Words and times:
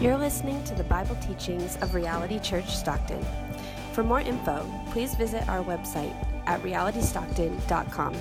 You're 0.00 0.16
listening 0.16 0.62
to 0.62 0.76
the 0.76 0.84
Bible 0.84 1.16
teachings 1.16 1.76
of 1.78 1.92
Reality 1.92 2.38
Church 2.38 2.76
Stockton. 2.76 3.20
For 3.94 4.04
more 4.04 4.20
info, 4.20 4.64
please 4.92 5.16
visit 5.16 5.48
our 5.48 5.64
website 5.64 6.14
at 6.46 6.62
realitystockton.com. 6.62 8.14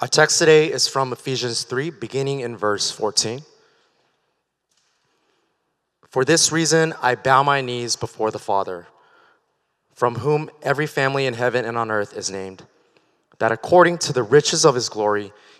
Our 0.00 0.08
text 0.08 0.40
today 0.40 0.72
is 0.72 0.88
from 0.88 1.12
Ephesians 1.12 1.62
3, 1.62 1.90
beginning 1.90 2.40
in 2.40 2.56
verse 2.56 2.90
14. 2.90 3.42
For 6.10 6.24
this 6.24 6.50
reason, 6.50 6.92
I 7.00 7.14
bow 7.14 7.44
my 7.44 7.60
knees 7.60 7.94
before 7.94 8.32
the 8.32 8.40
Father, 8.40 8.88
from 9.94 10.16
whom 10.16 10.50
every 10.60 10.88
family 10.88 11.26
in 11.26 11.34
heaven 11.34 11.64
and 11.64 11.78
on 11.78 11.92
earth 11.92 12.16
is 12.16 12.32
named, 12.32 12.64
that 13.38 13.52
according 13.52 13.98
to 13.98 14.12
the 14.12 14.24
riches 14.24 14.64
of 14.64 14.74
his 14.74 14.88
glory, 14.88 15.32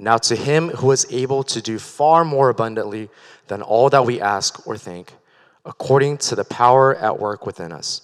Now, 0.00 0.16
to 0.16 0.34
him 0.34 0.70
who 0.70 0.92
is 0.92 1.06
able 1.10 1.42
to 1.44 1.60
do 1.60 1.78
far 1.78 2.24
more 2.24 2.48
abundantly 2.48 3.10
than 3.48 3.60
all 3.60 3.90
that 3.90 4.06
we 4.06 4.18
ask 4.18 4.66
or 4.66 4.78
think, 4.78 5.12
according 5.66 6.16
to 6.18 6.34
the 6.34 6.44
power 6.44 6.96
at 6.96 7.20
work 7.20 7.44
within 7.44 7.70
us, 7.70 8.00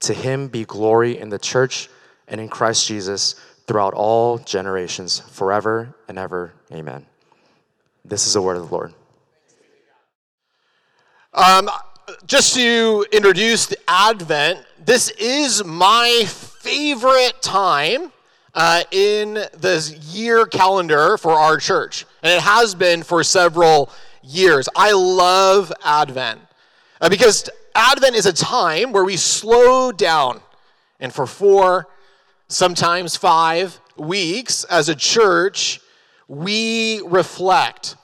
to 0.00 0.12
him 0.12 0.48
be 0.48 0.66
glory 0.66 1.18
in 1.18 1.30
the 1.30 1.38
church 1.38 1.88
and 2.28 2.38
in 2.38 2.50
Christ 2.50 2.86
Jesus 2.86 3.34
throughout 3.66 3.94
all 3.94 4.36
generations, 4.36 5.20
forever 5.20 5.94
and 6.06 6.18
ever. 6.18 6.52
Amen. 6.70 7.06
This 8.04 8.26
is 8.26 8.34
the 8.34 8.42
word 8.42 8.58
of 8.58 8.68
the 8.68 8.74
Lord. 8.74 8.92
Um, 11.32 11.70
just 12.26 12.54
to 12.56 13.06
introduce 13.10 13.64
the 13.64 13.78
Advent, 13.88 14.66
this 14.84 15.08
is 15.18 15.64
my 15.64 16.24
favorite 16.26 17.40
time 17.40 18.12
uh, 18.58 18.82
in 18.90 19.34
the 19.34 19.98
year 20.10 20.44
calendar 20.44 21.16
for 21.16 21.30
our 21.30 21.58
church, 21.58 22.04
and 22.24 22.32
it 22.32 22.42
has 22.42 22.74
been 22.74 23.04
for 23.04 23.22
several 23.22 23.88
years. 24.20 24.68
I 24.74 24.90
love 24.90 25.72
Advent 25.84 26.40
uh, 27.00 27.08
because 27.08 27.48
Advent 27.76 28.16
is 28.16 28.26
a 28.26 28.32
time 28.32 28.90
where 28.90 29.04
we 29.04 29.16
slow 29.16 29.92
down, 29.92 30.40
and 30.98 31.14
for 31.14 31.24
four, 31.24 31.86
sometimes 32.48 33.14
five 33.14 33.78
weeks 33.96 34.64
as 34.64 34.88
a 34.88 34.94
church, 34.96 35.80
we 36.26 37.00
reflect 37.06 37.94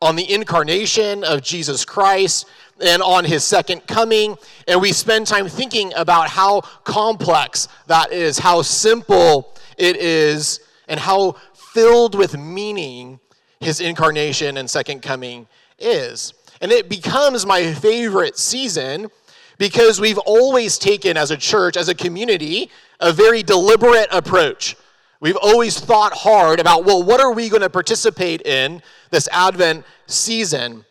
on 0.00 0.14
the 0.14 0.32
incarnation 0.32 1.24
of 1.24 1.42
Jesus 1.42 1.84
Christ 1.84 2.46
and 2.80 3.02
on 3.02 3.24
his 3.24 3.42
second 3.42 3.84
coming. 3.88 4.36
And 4.68 4.80
we 4.80 4.92
spend 4.92 5.26
time 5.26 5.48
thinking 5.48 5.92
about 5.94 6.28
how 6.28 6.60
complex 6.84 7.66
that 7.88 8.12
is, 8.12 8.38
how 8.38 8.62
simple 8.62 9.54
it 9.76 9.96
is, 9.96 10.60
and 10.88 11.00
how 11.00 11.36
filled 11.54 12.14
with 12.14 12.36
meaning 12.36 13.20
his 13.60 13.80
incarnation 13.80 14.56
and 14.56 14.68
second 14.68 15.00
coming 15.02 15.46
is. 15.78 16.34
And 16.60 16.70
it 16.70 16.88
becomes 16.88 17.44
my 17.44 17.72
favorite 17.72 18.38
season 18.38 19.10
because 19.58 20.00
we've 20.00 20.18
always 20.18 20.78
taken, 20.78 21.16
as 21.16 21.30
a 21.30 21.36
church, 21.36 21.76
as 21.76 21.88
a 21.88 21.94
community, 21.94 22.70
a 23.00 23.12
very 23.12 23.42
deliberate 23.42 24.08
approach. 24.10 24.76
We've 25.20 25.36
always 25.36 25.78
thought 25.78 26.12
hard 26.12 26.60
about, 26.60 26.84
well, 26.84 27.02
what 27.02 27.20
are 27.20 27.32
we 27.32 27.48
going 27.48 27.62
to 27.62 27.70
participate 27.70 28.42
in 28.42 28.82
this 29.10 29.28
Advent 29.32 29.84
season? 30.06 30.84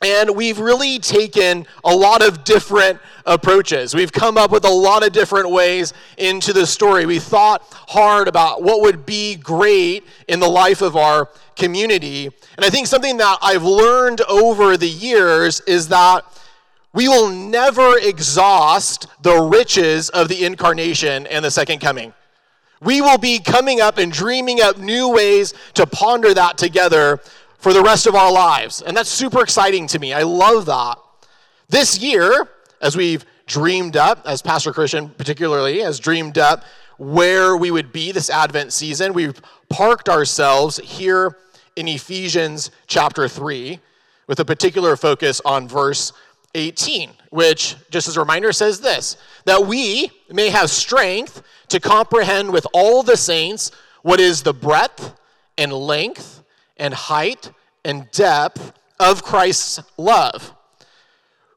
And 0.00 0.34
we've 0.34 0.58
really 0.58 0.98
taken 0.98 1.66
a 1.84 1.94
lot 1.94 2.26
of 2.26 2.42
different 2.44 2.98
approaches. 3.24 3.94
We've 3.94 4.12
come 4.12 4.36
up 4.36 4.50
with 4.50 4.64
a 4.64 4.70
lot 4.70 5.06
of 5.06 5.12
different 5.12 5.50
ways 5.50 5.92
into 6.18 6.52
the 6.52 6.66
story. 6.66 7.06
We 7.06 7.20
thought 7.20 7.62
hard 7.70 8.26
about 8.26 8.62
what 8.62 8.80
would 8.80 9.06
be 9.06 9.36
great 9.36 10.04
in 10.26 10.40
the 10.40 10.48
life 10.48 10.82
of 10.82 10.96
our 10.96 11.28
community. 11.56 12.26
And 12.56 12.64
I 12.64 12.70
think 12.70 12.86
something 12.88 13.16
that 13.18 13.38
I've 13.42 13.62
learned 13.62 14.22
over 14.22 14.76
the 14.76 14.88
years 14.88 15.60
is 15.60 15.88
that 15.88 16.24
we 16.92 17.08
will 17.08 17.28
never 17.28 17.96
exhaust 17.98 19.06
the 19.22 19.40
riches 19.40 20.10
of 20.10 20.28
the 20.28 20.44
incarnation 20.44 21.26
and 21.28 21.44
the 21.44 21.50
second 21.50 21.80
coming. 21.80 22.12
We 22.82 23.00
will 23.00 23.18
be 23.18 23.38
coming 23.38 23.80
up 23.80 23.98
and 23.98 24.12
dreaming 24.12 24.60
up 24.60 24.76
new 24.76 25.08
ways 25.08 25.54
to 25.74 25.86
ponder 25.86 26.34
that 26.34 26.58
together 26.58 27.20
for 27.62 27.72
the 27.72 27.80
rest 27.80 28.08
of 28.08 28.16
our 28.16 28.32
lives. 28.32 28.82
And 28.82 28.96
that's 28.96 29.08
super 29.08 29.40
exciting 29.40 29.86
to 29.86 30.00
me. 30.00 30.12
I 30.12 30.22
love 30.22 30.66
that. 30.66 30.98
This 31.68 32.00
year, 32.00 32.48
as 32.80 32.96
we've 32.96 33.24
dreamed 33.46 33.96
up, 33.96 34.20
as 34.26 34.42
Pastor 34.42 34.72
Christian 34.72 35.10
particularly 35.10 35.78
has 35.78 36.00
dreamed 36.00 36.38
up 36.38 36.64
where 36.98 37.56
we 37.56 37.70
would 37.70 37.92
be 37.92 38.10
this 38.10 38.30
Advent 38.30 38.72
season, 38.72 39.12
we've 39.12 39.40
parked 39.68 40.08
ourselves 40.08 40.78
here 40.78 41.38
in 41.76 41.86
Ephesians 41.86 42.72
chapter 42.88 43.28
3 43.28 43.78
with 44.26 44.40
a 44.40 44.44
particular 44.44 44.96
focus 44.96 45.40
on 45.44 45.68
verse 45.68 46.12
18, 46.56 47.10
which, 47.30 47.76
just 47.90 48.08
as 48.08 48.16
a 48.16 48.20
reminder, 48.20 48.52
says 48.52 48.80
this 48.80 49.16
that 49.44 49.64
we 49.64 50.10
may 50.32 50.50
have 50.50 50.68
strength 50.68 51.44
to 51.68 51.78
comprehend 51.78 52.52
with 52.52 52.66
all 52.72 53.04
the 53.04 53.16
saints 53.16 53.70
what 54.02 54.18
is 54.18 54.42
the 54.42 54.52
breadth 54.52 55.14
and 55.56 55.72
length 55.72 56.41
and 56.82 56.92
height 56.92 57.52
and 57.84 58.10
depth 58.10 58.72
of 58.98 59.22
Christ's 59.22 59.80
love. 59.96 60.52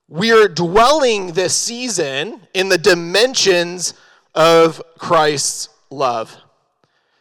We're 0.07 0.47
dwelling 0.47 1.33
this 1.33 1.57
season 1.57 2.41
in 2.53 2.69
the 2.69 2.77
dimensions 2.77 3.95
of 4.35 4.79
Christ's 4.99 5.69
love. 5.89 6.37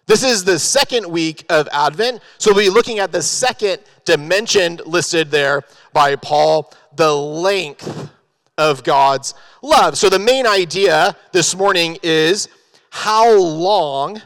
This 0.04 0.22
is 0.22 0.44
the 0.44 0.58
second 0.58 1.10
week 1.10 1.46
of 1.48 1.66
Advent, 1.72 2.20
so 2.36 2.52
we'll 2.52 2.66
be 2.66 2.68
looking 2.68 2.98
at 2.98 3.10
the 3.10 3.22
second 3.22 3.78
dimension 4.04 4.80
listed 4.84 5.30
there 5.30 5.62
by 5.94 6.14
Paul 6.16 6.70
the 6.94 7.16
length 7.16 8.10
of 8.58 8.84
God's 8.84 9.32
love. 9.62 9.96
So, 9.96 10.10
the 10.10 10.18
main 10.18 10.46
idea 10.46 11.16
this 11.32 11.56
morning 11.56 11.96
is 12.02 12.50
how 12.90 13.34
long 13.34 14.20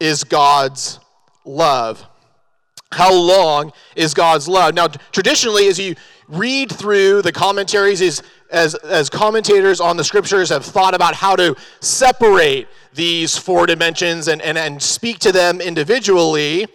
is 0.00 0.24
God's 0.24 0.98
love? 1.44 2.04
How 2.92 3.12
long 3.12 3.72
is 3.96 4.14
God's 4.14 4.46
love? 4.48 4.74
Now, 4.74 4.86
traditionally, 4.86 5.66
as 5.68 5.78
you 5.78 5.96
read 6.28 6.70
through 6.70 7.22
the 7.22 7.32
commentaries, 7.32 8.00
is 8.00 8.22
as, 8.50 8.74
as 8.76 9.10
commentators 9.10 9.80
on 9.80 9.96
the 9.96 10.04
scriptures 10.04 10.48
have 10.48 10.64
thought 10.64 10.94
about 10.94 11.14
how 11.14 11.36
to 11.36 11.56
separate 11.80 12.68
these 12.94 13.36
four 13.36 13.66
dimensions 13.66 14.28
and, 14.28 14.40
and, 14.40 14.56
and 14.56 14.80
speak 14.80 15.18
to 15.20 15.32
them 15.32 15.60
individually, 15.60 16.66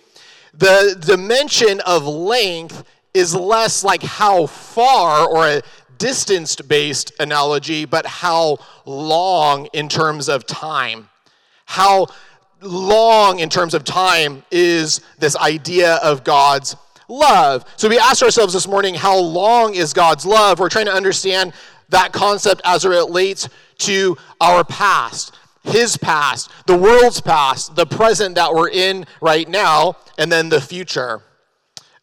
the 0.53 0.97
dimension 0.99 1.79
of 1.81 2.05
length 2.05 2.83
is 3.13 3.33
less 3.33 3.83
like 3.83 4.03
how 4.03 4.45
far 4.45 5.27
or 5.27 5.47
a 5.47 5.61
distance 5.97 6.55
based 6.55 7.11
analogy, 7.19 7.85
but 7.85 8.05
how 8.05 8.57
long 8.85 9.67
in 9.73 9.87
terms 9.87 10.27
of 10.27 10.45
time. 10.45 11.09
How 11.65 12.07
long 12.61 13.39
in 13.39 13.49
terms 13.49 13.73
of 13.73 13.83
time 13.83 14.43
is 14.51 15.01
this 15.17 15.35
idea 15.37 15.95
of 15.95 16.23
God's 16.23 16.75
love. 17.07 17.65
So 17.77 17.89
we 17.89 17.97
asked 17.99 18.23
ourselves 18.23 18.53
this 18.53 18.67
morning, 18.67 18.93
how 18.95 19.17
long 19.17 19.73
is 19.73 19.93
God's 19.93 20.25
love? 20.25 20.59
We're 20.59 20.69
trying 20.69 20.85
to 20.85 20.93
understand 20.93 21.53
that 21.89 22.13
concept 22.13 22.61
as 22.63 22.85
it 22.85 22.89
relates 22.89 23.49
to 23.79 24.17
our 24.39 24.63
past, 24.63 25.35
His 25.63 25.97
past, 25.97 26.51
the 26.67 26.77
world's 26.77 27.19
past, 27.21 27.75
the 27.75 27.85
present 27.85 28.35
that 28.35 28.53
we're 28.53 28.69
in 28.69 29.05
right 29.21 29.47
now, 29.49 29.95
and 30.17 30.31
then 30.31 30.49
the 30.49 30.61
future. 30.61 31.21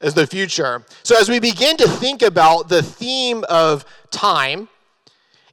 As 0.01 0.13
the 0.13 0.27
future. 0.27 0.85
So, 1.05 1.17
as 1.19 1.31
we 1.31 1.41
begin 1.41 1.79
to 1.79 1.89
think 1.89 2.21
about 2.21 2.69
the 2.69 2.83
theme 2.83 3.45
of 3.49 3.87
time 4.11 4.69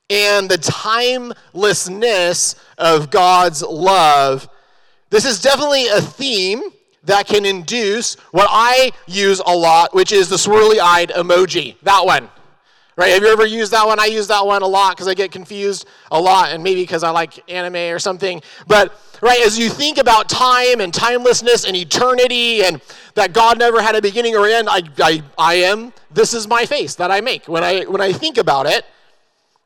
and 0.10 0.50
the 0.50 0.58
timelessness 0.58 2.56
of 2.78 3.10
God's 3.10 3.62
love, 3.62 4.50
this 5.14 5.26
is 5.26 5.40
definitely 5.40 5.88
a 5.88 6.02
theme 6.02 6.64
that 7.04 7.28
can 7.28 7.46
induce 7.46 8.16
what 8.32 8.48
I 8.50 8.92
use 9.06 9.42
a 9.46 9.56
lot, 9.56 9.94
which 9.94 10.12
is 10.12 10.28
the 10.28 10.38
swirly 10.38 10.80
eyed 10.80 11.10
emoji. 11.10 11.76
That 11.84 12.04
one, 12.06 12.30
Right? 12.96 13.12
Have 13.14 13.24
you 13.24 13.30
ever 13.30 13.46
used 13.46 13.72
that 13.72 13.88
one? 13.88 14.00
I 14.00 14.06
use 14.06 14.28
that 14.28 14.46
one 14.46 14.62
a 14.62 14.68
lot 14.68 14.96
because 14.96 15.08
I 15.08 15.16
get 15.16 15.32
confused 15.32 15.88
a 16.12 16.22
lot, 16.22 16.52
and 16.52 16.64
maybe 16.64 16.82
because 16.82 17.04
I 17.04 17.10
like 17.10 17.50
anime 17.50 17.92
or 17.92 17.98
something. 17.98 18.40
But 18.68 18.94
right, 19.20 19.40
as 19.44 19.58
you 19.58 19.70
think 19.70 19.98
about 19.98 20.30
time 20.30 20.80
and 20.80 20.94
timelessness 20.94 21.66
and 21.66 21.76
eternity 21.76 22.64
and 22.64 22.82
that 23.16 23.34
God 23.34 23.58
never 23.58 23.82
had 23.82 23.96
a 23.96 24.02
beginning 24.02 24.36
or 24.36 24.46
end, 24.46 24.68
I, 24.70 24.84
I, 25.00 25.24
I 25.40 25.54
am, 25.56 25.92
this 26.12 26.36
is 26.36 26.48
my 26.48 26.68
face 26.68 26.94
that 26.96 27.10
I 27.10 27.20
make 27.22 27.48
when 27.48 27.64
I 27.64 27.82
when 27.84 28.02
I 28.02 28.14
think 28.14 28.38
about 28.38 28.68
it. 28.68 28.86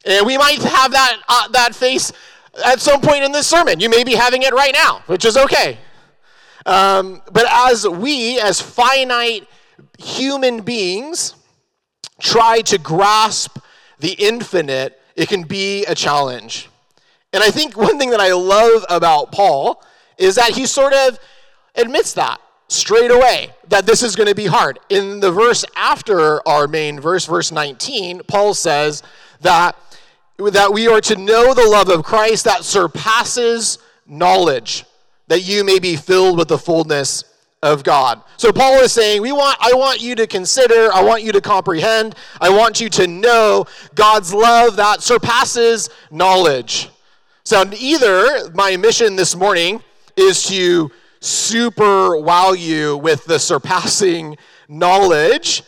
And 0.05 0.25
we 0.25 0.38
might 0.38 0.61
have 0.63 0.91
that 0.91 1.17
uh, 1.27 1.47
that 1.49 1.75
face 1.75 2.13
at 2.65 2.80
some 2.81 3.01
point 3.01 3.24
in 3.24 3.31
this 3.31 3.48
sermon. 3.48 3.80
You 3.80 3.89
may 3.89 4.04
be 4.04 4.15
having 4.15 4.44
it 4.44 4.54
right 4.54 4.74
now, 4.74 5.01
which 5.07 5.25
is 5.25 5.38
okay. 5.38 5.77
Um, 6.65 7.21
but 7.31 7.45
as 7.50 7.88
we, 7.88 8.39
as 8.39 8.62
finite 8.62 9.48
human 9.98 10.62
beings, 10.62 11.36
try 12.19 12.62
to 12.62 12.77
grasp 12.77 13.57
the 14.00 14.13
infinite, 14.13 15.00
it 15.15 15.30
can 15.30 15.44
be 15.44 15.86
a 15.86 15.95
challenge. 15.95 16.69
And 17.33 17.44
I 17.44 17.50
think 17.50 17.75
one 17.77 17.98
thing 17.98 18.12
that 18.12 18.19
I 18.19 18.33
love 18.33 18.86
about 18.89 19.31
Paul 19.31 19.83
is 20.18 20.36
that 20.36 20.51
he 20.51 20.65
sort 20.65 20.94
of 20.94 21.19
admits 21.75 22.13
that 22.13 22.39
straight 22.68 23.12
away 23.12 23.50
that 23.69 23.86
this 23.86 24.04
is 24.04 24.15
going 24.15 24.27
to 24.27 24.36
be 24.36 24.45
hard. 24.45 24.80
In 24.89 25.19
the 25.19 25.31
verse 25.31 25.63
after 25.75 26.45
our 26.48 26.68
main 26.68 27.00
verse, 27.00 27.25
verse 27.25 27.51
19, 27.51 28.21
Paul 28.27 28.54
says 28.54 29.04
that, 29.42 29.75
that 30.38 30.72
we 30.72 30.88
are 30.88 31.01
to 31.01 31.16
know 31.16 31.54
the 31.54 31.68
love 31.68 31.89
of 31.89 32.04
Christ 32.04 32.45
that 32.45 32.63
surpasses 32.63 33.80
knowledge, 34.06 34.86
that 35.28 35.42
you 35.42 35.63
may 35.63 35.80
be 35.80 35.95
filled 35.95 36.38
with 36.38 36.48
the 36.48 36.57
fullness 36.57 37.24
of 37.63 37.84
God. 37.84 38.22
So 38.38 38.51
Paul 38.51 38.80
is 38.81 38.92
saying, 38.92 39.22
we 39.22 39.31
want 39.31 39.57
I 39.60 39.74
want 39.74 40.00
you 40.00 40.13
to 40.16 40.28
consider, 40.28 40.94
I 40.94 41.01
want 41.01 41.24
you 41.24 41.31
to 41.31 41.42
comprehend, 41.42 42.16
I 42.39 42.50
want 42.50 42.80
you 42.80 42.88
to 42.89 43.07
know 43.07 43.66
God's 43.95 44.31
love 44.34 44.75
that 44.75 45.01
surpasses 45.01 45.89
knowledge. 46.12 46.90
So 47.44 47.63
either 47.75 48.51
my 48.51 48.78
mission 48.78 49.16
this 49.16 49.36
morning 49.36 49.81
is 50.16 50.44
to 50.48 50.92
super 51.19 52.19
wow 52.19 52.51
you 52.51 52.98
with 52.98 53.25
the 53.25 53.40
surpassing 53.40 54.38
knowledge, 54.68 55.63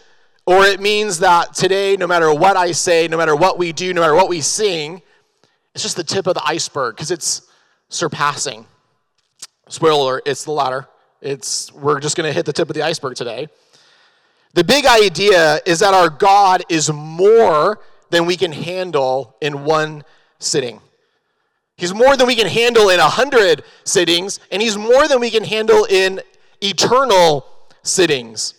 or 0.49 0.65
it 0.65 0.79
means 0.79 1.19
that 1.19 1.53
today, 1.53 1.95
no 1.95 2.07
matter 2.07 2.33
what 2.33 2.57
I 2.57 2.71
say, 2.71 3.07
no 3.07 3.17
matter 3.17 3.35
what 3.35 3.59
we 3.59 3.71
do, 3.71 3.93
no 3.93 4.01
matter 4.01 4.15
what 4.15 4.29
we 4.29 4.41
sing, 4.41 4.99
it's 5.75 5.83
just 5.83 5.95
the 5.95 6.03
tip 6.03 6.25
of 6.25 6.33
the 6.33 6.43
iceberg 6.43 6.95
because 6.95 7.11
it's 7.11 7.43
surpassing. 7.89 8.65
Spoiler, 9.67 10.23
it's 10.25 10.45
the 10.45 10.51
latter. 10.51 10.87
It's, 11.21 11.71
we're 11.71 11.99
just 11.99 12.17
going 12.17 12.27
to 12.27 12.33
hit 12.33 12.47
the 12.47 12.51
tip 12.51 12.67
of 12.67 12.73
the 12.73 12.81
iceberg 12.81 13.15
today. 13.15 13.47
The 14.55 14.63
big 14.63 14.87
idea 14.87 15.59
is 15.67 15.81
that 15.81 15.93
our 15.93 16.09
God 16.09 16.63
is 16.67 16.91
more 16.91 17.77
than 18.09 18.25
we 18.25 18.35
can 18.35 18.51
handle 18.51 19.35
in 19.41 19.65
one 19.65 20.03
sitting. 20.39 20.81
He's 21.77 21.93
more 21.93 22.17
than 22.17 22.25
we 22.25 22.35
can 22.35 22.47
handle 22.47 22.89
in 22.89 22.99
a 22.99 23.03
hundred 23.03 23.63
sittings, 23.83 24.39
and 24.51 24.63
he's 24.63 24.79
more 24.79 25.07
than 25.07 25.19
we 25.19 25.29
can 25.29 25.43
handle 25.43 25.85
in 25.85 26.21
eternal 26.59 27.45
sittings. 27.83 28.55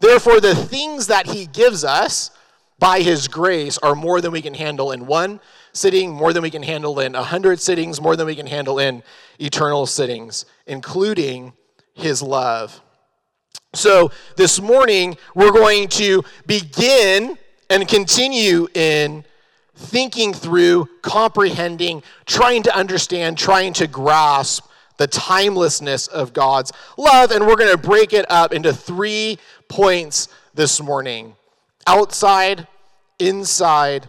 Therefore, 0.00 0.40
the 0.40 0.54
things 0.54 1.06
that 1.06 1.26
he 1.26 1.46
gives 1.46 1.84
us 1.84 2.30
by 2.78 3.00
his 3.00 3.28
grace 3.28 3.78
are 3.78 3.94
more 3.94 4.20
than 4.20 4.32
we 4.32 4.42
can 4.42 4.54
handle 4.54 4.92
in 4.92 5.06
one 5.06 5.40
sitting, 5.72 6.12
more 6.12 6.32
than 6.32 6.42
we 6.42 6.50
can 6.50 6.62
handle 6.62 7.00
in 7.00 7.14
a 7.14 7.22
hundred 7.22 7.60
sittings, 7.60 8.00
more 8.00 8.16
than 8.16 8.26
we 8.26 8.36
can 8.36 8.46
handle 8.46 8.78
in 8.78 9.02
eternal 9.38 9.86
sittings, 9.86 10.44
including 10.66 11.52
his 11.94 12.22
love. 12.22 12.80
So 13.74 14.12
this 14.36 14.60
morning, 14.60 15.16
we're 15.34 15.52
going 15.52 15.88
to 15.88 16.22
begin 16.46 17.36
and 17.70 17.88
continue 17.88 18.68
in 18.74 19.24
thinking 19.74 20.32
through, 20.32 20.88
comprehending, 21.02 22.02
trying 22.26 22.62
to 22.64 22.76
understand, 22.76 23.36
trying 23.36 23.72
to 23.74 23.86
grasp 23.86 24.66
the 24.96 25.08
timelessness 25.08 26.06
of 26.06 26.32
God's 26.32 26.72
love. 26.96 27.32
And 27.32 27.46
we're 27.46 27.56
going 27.56 27.72
to 27.72 27.78
break 27.78 28.12
it 28.12 28.30
up 28.30 28.52
into 28.52 28.72
three 28.72 29.38
points 29.68 30.28
this 30.54 30.80
morning 30.80 31.36
outside, 31.86 32.66
inside, 33.18 34.08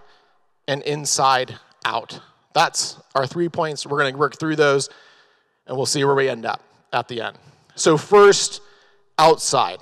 and 0.67 0.81
inside 0.83 1.57
out. 1.83 2.19
That's 2.53 2.97
our 3.13 3.27
three 3.27 3.49
points. 3.49 3.85
We're 3.85 3.99
going 3.99 4.13
to 4.13 4.17
work 4.17 4.39
through 4.39 4.55
those, 4.55 4.89
and 5.67 5.75
we'll 5.75 5.85
see 5.85 6.03
where 6.03 6.15
we 6.15 6.29
end 6.29 6.45
up 6.45 6.61
at 6.93 7.07
the 7.07 7.21
end. 7.21 7.37
So, 7.75 7.97
first, 7.97 8.61
outside. 9.17 9.79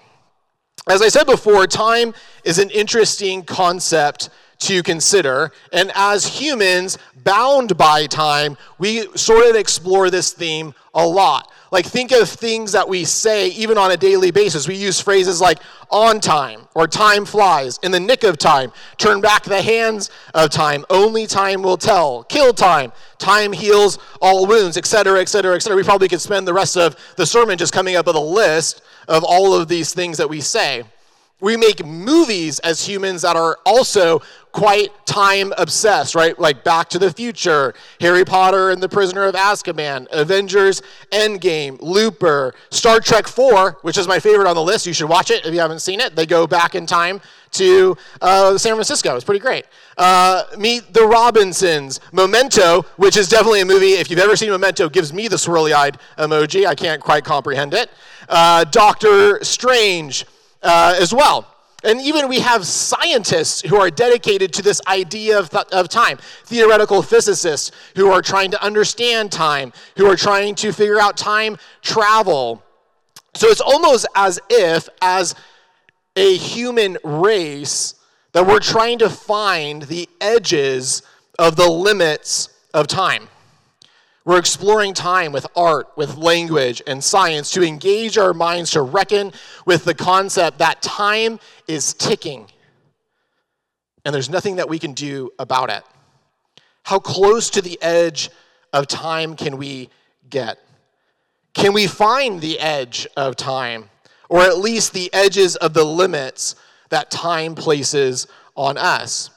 As 0.89 1.01
I 1.01 1.07
said 1.07 1.25
before, 1.25 1.65
time 1.67 2.13
is 2.43 2.59
an 2.59 2.69
interesting 2.71 3.43
concept 3.43 4.29
to 4.63 4.83
consider. 4.83 5.51
And 5.71 5.91
as 5.95 6.25
humans 6.25 6.97
bound 7.23 7.77
by 7.77 8.07
time, 8.07 8.57
we 8.77 9.07
sort 9.15 9.45
of 9.47 9.55
explore 9.55 10.09
this 10.09 10.33
theme 10.33 10.73
a 10.93 11.05
lot. 11.05 11.51
Like, 11.71 11.85
think 11.85 12.11
of 12.11 12.29
things 12.29 12.71
that 12.73 12.87
we 12.87 13.03
say 13.03 13.47
even 13.49 13.79
on 13.79 13.91
a 13.91 13.97
daily 13.97 14.29
basis. 14.29 14.67
We 14.67 14.75
use 14.75 14.99
phrases 14.99 15.41
like 15.41 15.57
on 15.89 16.19
time 16.19 16.67
or 16.75 16.87
time 16.87 17.25
flies, 17.25 17.79
in 17.81 17.91
the 17.91 17.99
nick 17.99 18.23
of 18.23 18.37
time, 18.37 18.71
turn 18.97 19.21
back 19.21 19.43
the 19.43 19.61
hands 19.61 20.11
of 20.35 20.51
time, 20.51 20.85
only 20.91 21.25
time 21.25 21.63
will 21.63 21.77
tell, 21.77 22.23
kill 22.25 22.53
time, 22.53 22.91
time 23.17 23.53
heals 23.53 23.97
all 24.21 24.45
wounds, 24.45 24.77
etc., 24.77 25.19
etc., 25.19 25.55
etc. 25.55 25.75
We 25.75 25.83
probably 25.83 26.07
could 26.07 26.21
spend 26.21 26.47
the 26.47 26.53
rest 26.53 26.77
of 26.77 26.95
the 27.15 27.25
sermon 27.25 27.57
just 27.57 27.73
coming 27.73 27.95
up 27.95 28.05
with 28.05 28.15
a 28.15 28.19
list 28.19 28.83
of 29.07 29.23
all 29.23 29.53
of 29.53 29.67
these 29.67 29.93
things 29.93 30.17
that 30.17 30.29
we 30.29 30.41
say. 30.41 30.83
We 31.43 31.57
make 31.57 31.85
movies 31.85 32.59
as 32.59 32.87
humans 32.87 33.23
that 33.23 33.35
are 33.35 33.59
also 33.65 34.21
quite 34.53 34.91
time 35.05 35.51
obsessed, 35.57 36.15
right? 36.15 36.39
Like 36.39 36.63
Back 36.63 36.87
to 36.91 36.99
the 36.99 37.11
Future, 37.11 37.73
Harry 37.99 38.23
Potter 38.23 38.69
and 38.69 38.81
the 38.81 38.87
Prisoner 38.87 39.25
of 39.25 39.35
Azkaban, 39.35 40.07
Avengers 40.13 40.81
Endgame, 41.11 41.81
Looper, 41.81 42.55
Star 42.69 43.01
Trek 43.01 43.27
4, 43.27 43.79
which 43.81 43.97
is 43.97 44.07
my 44.07 44.21
favorite 44.21 44.47
on 44.47 44.55
the 44.55 44.63
list. 44.63 44.87
You 44.87 44.93
should 44.93 45.09
watch 45.09 45.31
it 45.31 45.45
if 45.45 45.53
you 45.53 45.59
haven't 45.59 45.79
seen 45.79 45.99
it. 45.99 46.15
They 46.15 46.25
go 46.25 46.47
back 46.47 46.75
in 46.75 46.85
time 46.85 47.19
to 47.51 47.97
uh, 48.21 48.57
San 48.57 48.75
Francisco. 48.75 49.13
It's 49.17 49.25
pretty 49.25 49.41
great. 49.41 49.65
Uh, 49.97 50.43
meet 50.57 50.93
the 50.93 51.05
Robinsons. 51.05 51.99
Memento, 52.13 52.83
which 52.95 53.17
is 53.17 53.27
definitely 53.27 53.59
a 53.59 53.65
movie, 53.65 53.95
if 53.95 54.09
you've 54.09 54.19
ever 54.19 54.37
seen 54.37 54.49
Memento, 54.49 54.87
gives 54.87 55.11
me 55.11 55.27
the 55.27 55.35
swirly 55.35 55.73
eyed 55.73 55.97
emoji. 56.17 56.65
I 56.65 56.73
can't 56.73 57.01
quite 57.01 57.25
comprehend 57.25 57.73
it. 57.73 57.89
Uh, 58.29 58.63
Doctor 58.63 59.43
Strange 59.43 60.25
uh, 60.63 60.95
as 60.99 61.13
well. 61.13 61.47
And 61.83 61.99
even 62.01 62.29
we 62.29 62.39
have 62.39 62.65
scientists 62.65 63.61
who 63.61 63.75
are 63.75 63.89
dedicated 63.89 64.53
to 64.53 64.61
this 64.61 64.79
idea 64.87 65.37
of, 65.37 65.49
th- 65.49 65.65
of 65.73 65.89
time, 65.89 66.17
theoretical 66.45 67.01
physicists 67.01 67.71
who 67.95 68.09
are 68.09 68.21
trying 68.21 68.51
to 68.51 68.63
understand 68.63 69.31
time, 69.31 69.73
who 69.97 70.05
are 70.05 70.15
trying 70.15 70.55
to 70.55 70.71
figure 70.71 70.99
out 70.99 71.17
time 71.17 71.57
travel. 71.81 72.63
So 73.35 73.47
it's 73.49 73.59
almost 73.59 74.07
as 74.15 74.39
if, 74.49 74.87
as 75.01 75.35
a 76.15 76.37
human 76.37 76.97
race, 77.03 77.95
that 78.31 78.47
we're 78.47 78.59
trying 78.59 78.99
to 78.99 79.09
find 79.09 79.81
the 79.83 80.07
edges 80.21 81.01
of 81.37 81.55
the 81.57 81.69
limits 81.69 82.49
of 82.73 82.87
time. 82.87 83.27
We're 84.25 84.39
exploring 84.39 84.93
time 84.93 85.31
with 85.31 85.45
art, 85.55 85.89
with 85.95 86.15
language, 86.15 86.81
and 86.87 87.03
science 87.03 87.51
to 87.51 87.63
engage 87.63 88.17
our 88.17 88.33
minds 88.33 88.71
to 88.71 88.81
reckon 88.81 89.33
with 89.65 89.83
the 89.83 89.93
concept 89.93 90.59
that 90.59 90.81
time 90.81 91.39
is 91.67 91.93
ticking 91.93 92.47
and 94.05 94.13
there's 94.13 94.29
nothing 94.29 94.57
that 94.57 94.69
we 94.69 94.79
can 94.79 94.93
do 94.93 95.31
about 95.39 95.69
it. 95.69 95.83
How 96.83 96.99
close 96.99 97.49
to 97.51 97.61
the 97.61 97.81
edge 97.81 98.29
of 98.73 98.87
time 98.87 99.35
can 99.35 99.57
we 99.57 99.89
get? 100.29 100.59
Can 101.53 101.73
we 101.73 101.87
find 101.87 102.41
the 102.41 102.59
edge 102.59 103.07
of 103.15 103.35
time, 103.35 103.89
or 104.27 104.41
at 104.41 104.57
least 104.57 104.93
the 104.93 105.13
edges 105.13 105.55
of 105.55 105.73
the 105.73 105.83
limits 105.83 106.55
that 106.89 107.11
time 107.11 107.55
places 107.55 108.27
on 108.55 108.77
us? 108.77 109.29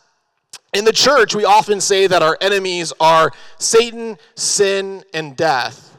In 0.76 0.84
the 0.84 0.92
church, 0.92 1.34
we 1.34 1.46
often 1.46 1.80
say 1.80 2.06
that 2.06 2.20
our 2.20 2.36
enemies 2.38 2.92
are 3.00 3.32
Satan, 3.58 4.18
sin, 4.34 5.04
and 5.14 5.34
death. 5.34 5.96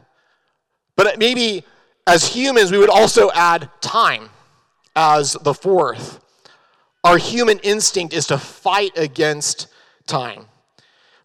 But 0.95 1.17
maybe 1.17 1.63
as 2.05 2.27
humans, 2.27 2.71
we 2.71 2.77
would 2.77 2.91
also 2.91 3.31
add 3.31 3.71
time 3.81 4.29
as 4.95 5.33
the 5.33 5.55
fourth. 5.55 6.19
Our 7.03 7.17
human 7.17 7.57
instinct 7.59 8.13
is 8.13 8.27
to 8.27 8.37
fight 8.37 8.95
against 8.95 9.65
time. 10.05 10.45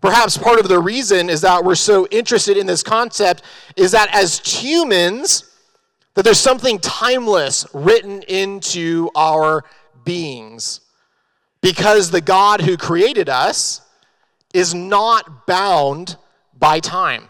Perhaps 0.01 0.39
part 0.39 0.59
of 0.59 0.69
the 0.69 0.79
reason 0.79 1.29
is 1.29 1.43
that 1.43 1.63
we're 1.63 1.75
so 1.75 2.07
interested 2.07 2.57
in 2.57 2.67
this 2.67 2.83
concept 2.83 3.43
is 3.77 3.93
that 3.93 4.09
as 4.15 4.39
humans, 4.39 5.45
that 6.15 6.25
there's 6.25 6.41
something 6.41 6.79
timeless 6.79 7.67
written 7.75 8.23
into 8.23 9.11
our 9.15 9.63
beings 10.05 10.82
because 11.62 12.11
the 12.11 12.21
God 12.21 12.61
who 12.61 12.76
created 12.76 13.28
us 13.31 13.81
is 14.52 14.75
not 14.75 15.47
bound 15.47 16.16
by 16.59 16.81
time. 16.81 17.28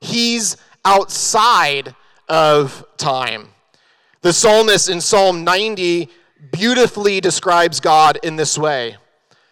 He's 0.00 0.58
outside 0.84 1.94
of 2.28 2.84
time. 2.98 3.48
The 4.20 4.32
psalmist 4.32 4.90
in 4.90 5.00
Psalm 5.00 5.44
90 5.44 6.08
beautifully 6.52 7.20
describes 7.20 7.80
God 7.80 8.18
in 8.22 8.36
this 8.36 8.58
way 8.58 8.96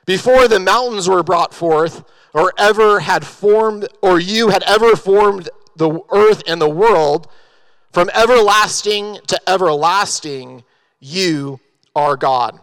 before 0.08 0.48
the 0.48 0.58
mountains 0.58 1.06
were 1.06 1.22
brought 1.22 1.52
forth, 1.52 2.02
or 2.32 2.50
ever 2.56 3.00
had 3.00 3.26
formed, 3.26 3.86
or 4.00 4.18
you 4.18 4.48
had 4.48 4.62
ever 4.62 4.96
formed 4.96 5.50
the 5.76 6.00
earth 6.10 6.42
and 6.48 6.62
the 6.62 6.68
world, 6.68 7.28
from 7.92 8.08
everlasting 8.14 9.18
to 9.26 9.38
everlasting, 9.46 10.64
you 10.98 11.60
are 11.94 12.16
God. 12.16 12.58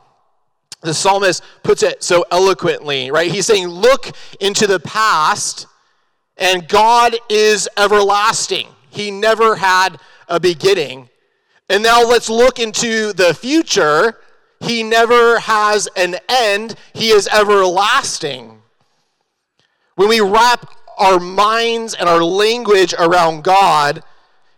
The 0.86 0.94
psalmist 0.94 1.44
puts 1.64 1.84
it 1.84 2.04
so 2.04 2.24
eloquently, 2.32 3.12
right? 3.12 3.32
He's 3.32 3.46
saying, 3.46 3.68
Look 3.68 4.12
into 4.40 4.68
the 4.68 4.80
past, 4.80 5.68
and 6.38 6.68
God 6.68 7.16
is 7.30 7.68
everlasting. 7.78 8.68
He 8.90 9.12
never 9.12 9.56
had 9.56 9.98
a 10.28 10.40
beginning. 10.40 11.10
And 11.70 11.82
now 11.82 12.04
let's 12.08 12.30
look 12.30 12.60
into 12.60 13.12
the 13.14 13.34
future. 13.34 14.18
He 14.60 14.84
never 14.84 15.40
has 15.40 15.88
an 15.98 16.16
end, 16.30 16.76
He 16.94 17.10
is 17.10 17.28
everlasting. 17.28 18.62
When 19.96 20.10
we 20.10 20.20
wrap 20.22 20.70
our 20.98 21.20
minds 21.20 21.94
and 21.94 22.08
our 22.08 22.24
language 22.24 22.94
around 22.98 23.44
God, 23.44 24.04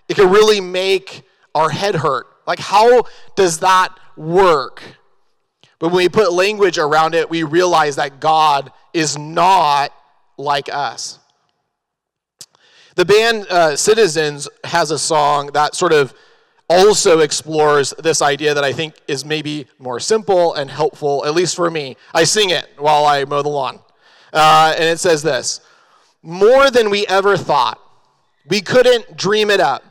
it 0.08 0.16
can 0.16 0.30
really 0.30 0.62
make 0.62 1.24
our 1.56 1.70
head 1.70 1.96
hurt. 1.96 2.28
Like, 2.46 2.60
how 2.60 3.04
does 3.36 3.60
that 3.60 3.90
work? 4.16 4.82
But 5.80 5.90
when 5.90 5.98
we 5.98 6.10
put 6.10 6.34
language 6.34 6.78
around 6.78 7.14
it, 7.14 7.30
we 7.30 7.44
realize 7.44 7.96
that 7.98 8.20
God 8.20 8.72
is 8.94 9.18
not 9.18 9.94
like 10.38 10.70
us. 10.72 11.20
The 12.96 13.06
band 13.06 13.46
uh, 13.50 13.76
Citizens 13.76 14.50
has 14.64 14.90
a 14.90 14.98
song 14.98 15.52
that 15.54 15.76
sort 15.76 15.94
of 15.94 16.16
also 16.70 17.20
explores 17.20 17.94
this 18.00 18.22
idea 18.22 18.54
that 18.54 18.64
I 18.64 18.74
think 18.74 18.96
is 19.08 19.24
maybe 19.24 19.68
more 19.80 20.00
simple 20.00 20.56
and 20.56 20.70
helpful, 20.70 21.24
at 21.26 21.34
least 21.34 21.56
for 21.56 21.70
me. 21.70 21.96
I 22.14 22.24
sing 22.24 22.50
it 22.50 22.68
while 22.78 23.06
I 23.06 23.24
mow 23.26 23.42
the 23.42 23.50
lawn. 23.50 23.80
Uh, 24.34 24.74
and 24.76 24.86
it 24.86 25.00
says 25.00 25.24
this 25.24 25.62
More 26.22 26.72
than 26.72 26.90
we 26.90 27.06
ever 27.08 27.38
thought, 27.38 27.80
we 28.50 28.62
couldn't 28.62 29.16
dream 29.16 29.50
it 29.50 29.60
up. 29.60 29.84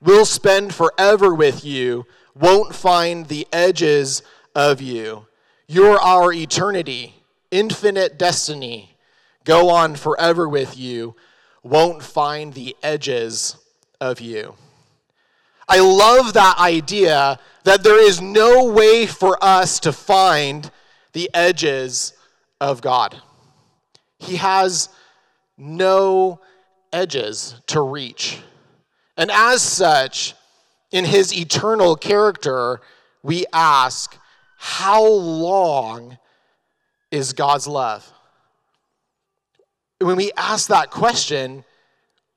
We'll 0.00 0.24
spend 0.24 0.74
forever 0.74 1.34
with 1.34 1.64
you, 1.64 2.06
won't 2.34 2.74
find 2.74 3.26
the 3.26 3.46
edges 3.52 4.22
of 4.56 4.80
you. 4.80 5.26
You're 5.68 6.00
our 6.00 6.32
eternity, 6.32 7.14
infinite 7.50 8.18
destiny. 8.18 8.96
Go 9.44 9.68
on 9.68 9.94
forever 9.94 10.48
with 10.48 10.76
you, 10.76 11.14
won't 11.62 12.02
find 12.02 12.54
the 12.54 12.74
edges 12.82 13.56
of 14.00 14.20
you. 14.20 14.54
I 15.68 15.80
love 15.80 16.32
that 16.32 16.58
idea 16.58 17.38
that 17.64 17.82
there 17.82 18.02
is 18.02 18.20
no 18.20 18.64
way 18.72 19.06
for 19.06 19.36
us 19.44 19.78
to 19.80 19.92
find 19.92 20.70
the 21.12 21.28
edges 21.34 22.14
of 22.60 22.80
God. 22.80 23.20
He 24.18 24.36
has 24.36 24.88
no 25.58 26.40
edges 26.92 27.56
to 27.66 27.82
reach. 27.82 28.38
And 29.16 29.30
as 29.30 29.60
such, 29.60 30.34
in 30.92 31.04
his 31.04 31.36
eternal 31.36 31.96
character, 31.96 32.80
we 33.22 33.44
ask, 33.52 34.16
how 34.68 35.06
long 35.06 36.18
is 37.12 37.32
God's 37.34 37.68
love? 37.68 38.04
When 40.00 40.16
we 40.16 40.32
ask 40.36 40.70
that 40.70 40.90
question, 40.90 41.64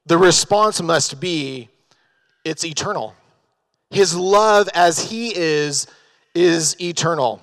the 0.05 0.19
response 0.19 0.79
must 0.79 1.19
be, 1.19 1.69
it's 2.45 2.63
eternal. 2.63 3.15
His 3.89 4.15
love 4.15 4.69
as 4.75 5.09
he 5.09 5.35
is, 5.35 5.87
is 6.35 6.79
eternal. 6.79 7.41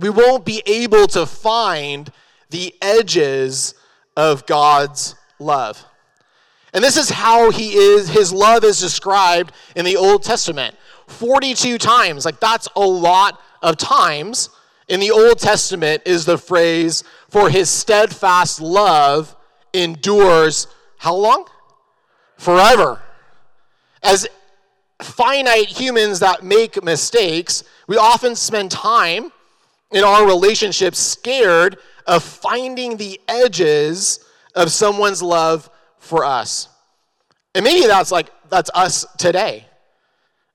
We 0.00 0.08
won't 0.08 0.46
be 0.46 0.62
able 0.64 1.06
to 1.08 1.26
find 1.26 2.10
the 2.48 2.74
edges 2.80 3.74
of 4.16 4.46
God's 4.46 5.16
love. 5.38 5.84
And 6.72 6.82
this 6.82 6.96
is 6.96 7.10
how 7.10 7.50
he 7.50 7.74
is, 7.74 8.08
his 8.08 8.32
love 8.32 8.64
is 8.64 8.80
described 8.80 9.52
in 9.76 9.84
the 9.84 9.98
Old 9.98 10.22
Testament 10.22 10.76
42 11.08 11.76
times. 11.76 12.24
Like, 12.24 12.40
that's 12.40 12.68
a 12.74 12.80
lot 12.80 13.38
of 13.62 13.76
times 13.76 14.50
in 14.88 15.00
the 15.00 15.10
Old 15.10 15.38
Testament 15.38 16.02
is 16.04 16.24
the 16.24 16.36
phrase, 16.36 17.04
for 17.30 17.48
his 17.48 17.70
steadfast 17.70 18.60
love 18.60 19.34
endures 19.72 20.66
how 20.98 21.14
long? 21.14 21.46
Forever. 22.36 23.00
As 24.02 24.28
finite 25.00 25.68
humans 25.68 26.20
that 26.20 26.42
make 26.42 26.82
mistakes, 26.82 27.64
we 27.86 27.96
often 27.96 28.34
spend 28.36 28.70
time 28.70 29.32
in 29.92 30.04
our 30.04 30.26
relationships 30.26 30.98
scared 30.98 31.78
of 32.06 32.22
finding 32.22 32.96
the 32.96 33.20
edges 33.28 34.20
of 34.54 34.70
someone's 34.70 35.22
love 35.22 35.70
for 35.98 36.24
us. 36.24 36.68
And 37.54 37.64
maybe 37.64 37.86
that's 37.86 38.10
like, 38.10 38.30
that's 38.48 38.70
us 38.74 39.06
today. 39.18 39.66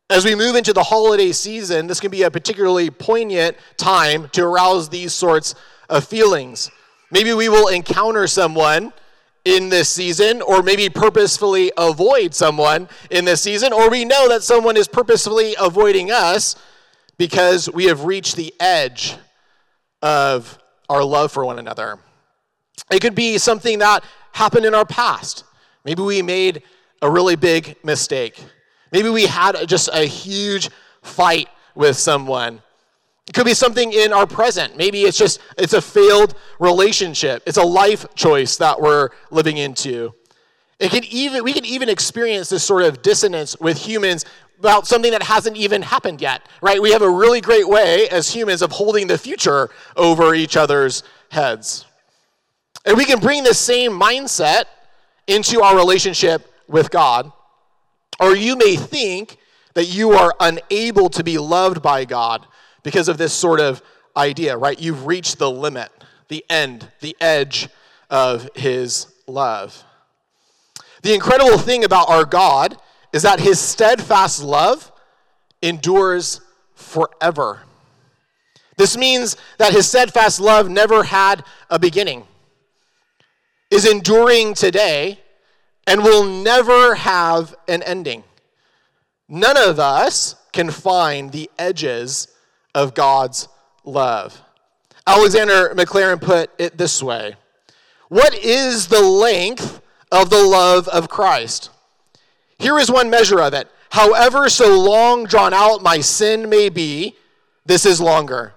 As 0.10 0.24
we 0.24 0.36
move 0.36 0.56
into 0.56 0.72
the 0.72 0.84
holiday 0.84 1.34
season, 1.34 1.88
this 1.88 2.00
can 2.00 2.12
be 2.12 2.24
a 2.24 2.32
particularly 2.32 2.90
poignant 2.90 3.58
time 3.76 4.30
to 4.30 4.46
arouse 4.46 4.88
these 4.88 5.14
sorts 5.14 5.54
of 5.90 6.06
feelings. 6.06 6.72
Maybe 7.12 7.34
we 7.34 7.50
will 7.50 7.68
encounter 7.68 8.26
someone 8.26 8.94
in 9.44 9.70
this 9.70 9.90
season, 9.90 10.42
or 10.42 10.62
maybe 10.62 10.90
purposefully 10.90 11.72
avoid 11.78 12.34
someone 12.34 12.88
in 13.10 13.26
this 13.26 13.42
season, 13.42 13.72
or 13.72 13.90
we 13.90 14.06
know 14.06 14.28
that 14.30 14.44
someone 14.44 14.76
is 14.76 14.88
purposefully 14.88 15.56
avoiding 15.60 16.12
us 16.12 16.56
because 17.18 17.70
we 17.72 17.86
have 17.86 18.04
reached 18.04 18.36
the 18.36 18.54
edge 18.60 19.16
of 20.02 20.58
our 20.90 21.04
love 21.04 21.32
for 21.32 21.46
one 21.46 21.60
another. 21.60 21.98
It 22.92 23.02
could 23.02 23.16
be 23.16 23.38
something 23.38 23.80
that 23.80 24.04
happened 24.34 24.66
in 24.66 24.74
our 24.74 24.86
past. 24.86 25.44
Maybe 25.84 26.02
we 26.02 26.22
made 26.22 26.64
a 27.02 27.10
really 27.10 27.36
big 27.36 27.78
mistake. 27.84 28.42
Maybe 28.92 29.10
we 29.10 29.26
had 29.26 29.68
just 29.68 29.90
a 29.92 30.06
huge 30.06 30.70
fight 31.02 31.50
with 31.76 31.98
someone. 31.98 32.62
It 33.28 33.34
could 33.34 33.46
be 33.46 33.54
something 33.54 33.92
in 33.92 34.14
our 34.14 34.26
present. 34.26 34.78
Maybe 34.78 35.02
it's 35.02 35.18
just 35.18 35.40
it's 35.58 35.74
a 35.74 35.82
failed 35.82 36.36
relationship. 36.60 37.44
It's 37.46 37.58
a 37.58 37.64
life 37.64 38.06
choice 38.16 38.58
that 38.58 38.80
we're 38.80 39.10
living 39.32 39.58
into. 39.58 40.14
It 40.80 40.92
can 40.92 41.04
even 41.06 41.44
we 41.44 41.54
can 41.54 41.66
even 41.66 41.90
experience 41.90 42.50
this 42.50 42.64
sort 42.64 42.84
of 42.84 43.02
dissonance 43.02 43.60
with 43.60 43.78
humans 43.78 44.24
about 44.60 44.88
something 44.88 45.12
that 45.12 45.24
hasn't 45.24 45.58
even 45.58 45.82
happened 45.82 46.22
yet, 46.22 46.48
right? 46.62 46.82
We 46.82 46.92
have 46.92 47.02
a 47.02 47.10
really 47.10 47.42
great 47.42 47.68
way 47.68 48.08
as 48.10 48.34
humans 48.34 48.62
of 48.62 48.72
holding 48.72 49.08
the 49.08 49.18
future 49.18 49.70
over 49.96 50.34
each 50.34 50.58
other's 50.58 51.04
heads. 51.30 51.86
And 52.86 52.98
we 52.98 53.06
can 53.06 53.20
bring 53.20 53.44
the 53.44 53.54
same 53.54 53.92
mindset 53.92 54.64
into 55.28 55.62
our 55.62 55.76
relationship 55.76 56.52
with 56.68 56.90
God 56.90 57.32
or 58.20 58.36
you 58.36 58.56
may 58.56 58.76
think 58.76 59.38
that 59.74 59.86
you 59.86 60.12
are 60.12 60.34
unable 60.40 61.10
to 61.10 61.24
be 61.24 61.38
loved 61.38 61.82
by 61.82 62.06
God 62.06 62.48
because 62.84 63.08
of 63.08 63.18
this 63.18 63.34
sort 63.34 63.60
of 63.60 63.82
idea, 64.16 64.58
right? 64.58 64.80
You've 64.80 65.06
reached 65.06 65.38
the 65.38 65.52
limit, 65.52 65.92
the 66.28 66.44
end, 66.50 66.90
the 67.00 67.16
edge 67.22 67.70
of 68.10 68.50
His 68.56 69.08
love. 69.28 69.84
The 71.04 71.14
incredible 71.14 71.58
thing 71.58 71.84
about 71.84 72.10
our 72.10 72.26
God 72.26 72.78
is 73.14 73.22
that 73.22 73.40
His 73.40 73.60
steadfast 73.60 74.42
love 74.42 74.92
endures 75.62 76.42
forever. 76.74 77.62
This 78.78 78.98
means 78.98 79.38
that 79.58 79.74
His 79.74 79.88
steadfast 79.88 80.40
love 80.40 80.70
never 80.70 81.04
had 81.04 81.44
a 81.70 81.78
beginning, 81.78 82.24
is 83.70 83.86
enduring 83.86 84.54
today, 84.54 85.20
and 85.88 86.04
will 86.04 86.26
never 86.26 86.96
have 86.96 87.56
an 87.68 87.82
ending. 87.84 88.24
None 89.30 89.58
of 89.58 89.80
us 89.80 90.36
can 90.52 90.70
find 90.70 91.32
the 91.32 91.50
edges 91.58 92.28
of 92.76 92.94
God's 92.94 93.48
love. 93.86 94.42
Alexander 95.08 95.74
Maclaren 95.74 96.22
put 96.22 96.52
it 96.60 96.78
this 96.78 97.02
way 97.02 97.36
What 98.10 98.36
is 98.36 98.88
the 98.88 99.02
length 99.02 99.82
of 100.12 100.30
the 100.30 100.44
love 100.44 100.88
of 100.90 101.10
Christ? 101.10 101.72
Here 102.60 102.78
is 102.78 102.92
one 102.92 103.10
measure 103.10 103.40
of 103.40 103.54
it. 103.54 103.70
However, 103.90 104.50
so 104.50 104.78
long 104.80 105.26
drawn 105.26 105.54
out 105.54 105.82
my 105.82 106.02
sin 106.02 106.50
may 106.50 106.70
be, 106.70 107.16
this 107.66 107.86
is 107.86 108.02
longer. 108.02 108.54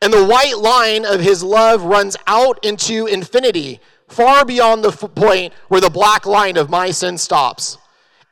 And 0.00 0.12
the 0.12 0.24
white 0.24 0.58
line 0.58 1.04
of 1.04 1.20
his 1.20 1.42
love 1.42 1.82
runs 1.82 2.16
out 2.26 2.64
into 2.64 3.06
infinity, 3.06 3.80
far 4.08 4.44
beyond 4.44 4.82
the 4.82 4.90
point 4.90 5.52
where 5.68 5.80
the 5.80 5.90
black 5.90 6.26
line 6.26 6.56
of 6.56 6.70
my 6.70 6.90
sin 6.90 7.18
stops. 7.18 7.78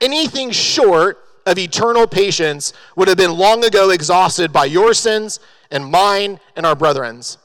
Anything 0.01 0.51
short 0.51 1.23
of 1.47 1.59
eternal 1.59 2.07
patience 2.07 2.73
would 2.97 3.09
have 3.09 3.17
been 3.17 3.33
long 3.33 3.65
ago 3.65 3.91
exhausted 3.91 4.53
by 4.53 4.65
your 4.65 4.93
sins 4.93 5.39
and 5.71 5.91
mine 5.91 6.41
and 6.57 6.67
our 6.67 6.75
brethren's. 6.75 7.39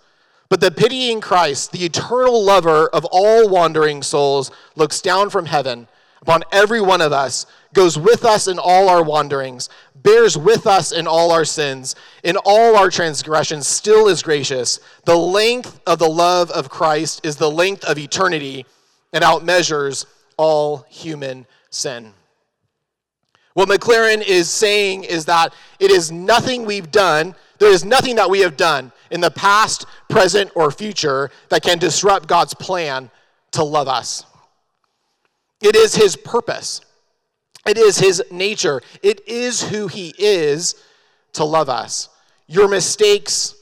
But 0.49 0.59
the 0.59 0.71
pitying 0.71 1.21
Christ, 1.21 1.71
the 1.71 1.85
eternal 1.85 2.43
lover 2.43 2.89
of 2.89 3.05
all 3.09 3.47
wandering 3.47 4.03
souls, 4.03 4.51
looks 4.75 4.99
down 4.99 5.29
from 5.29 5.45
heaven, 5.45 5.87
upon 6.21 6.43
every 6.51 6.81
one 6.81 7.01
of 7.01 7.11
us, 7.11 7.45
goes 7.73 7.97
with 7.97 8.25
us 8.25 8.47
in 8.47 8.59
all 8.59 8.89
our 8.89 9.03
wanderings, 9.03 9.69
bears 9.95 10.37
with 10.37 10.67
us 10.67 10.91
in 10.91 11.07
all 11.07 11.31
our 11.31 11.45
sins, 11.45 11.95
in 12.23 12.37
all 12.45 12.75
our 12.75 12.89
transgressions, 12.89 13.67
still 13.67 14.07
is 14.07 14.21
gracious. 14.21 14.79
The 15.05 15.17
length 15.17 15.79
of 15.87 15.99
the 15.99 16.09
love 16.09 16.51
of 16.51 16.69
Christ 16.69 17.25
is 17.25 17.35
the 17.37 17.49
length 17.49 17.83
of 17.85 17.97
eternity 17.97 18.65
and 19.13 19.23
outmeasures 19.23 20.05
all 20.37 20.85
human 20.89 21.45
sin. 21.69 22.13
What 23.53 23.67
Maclaren 23.67 24.25
is 24.25 24.49
saying 24.49 25.03
is 25.03 25.25
that 25.25 25.53
it 25.79 25.91
is 25.91 26.11
nothing 26.11 26.65
we've 26.65 26.91
done, 26.91 27.35
there 27.59 27.71
is 27.71 27.83
nothing 27.83 28.15
that 28.15 28.29
we 28.29 28.39
have 28.39 28.55
done 28.55 28.91
in 29.11 29.19
the 29.21 29.31
past, 29.31 29.85
present, 30.09 30.51
or 30.55 30.71
future 30.71 31.31
that 31.49 31.61
can 31.61 31.77
disrupt 31.77 32.27
God's 32.27 32.53
plan 32.53 33.11
to 33.51 33.63
love 33.63 33.87
us. 33.87 34.25
It 35.61 35.75
is 35.75 35.95
His 35.95 36.15
purpose, 36.15 36.81
it 37.65 37.77
is 37.77 37.97
His 37.97 38.23
nature, 38.31 38.81
it 39.03 39.27
is 39.27 39.61
who 39.61 39.87
He 39.87 40.13
is 40.17 40.75
to 41.33 41.43
love 41.43 41.69
us. 41.69 42.09
Your 42.47 42.67
mistakes, 42.67 43.55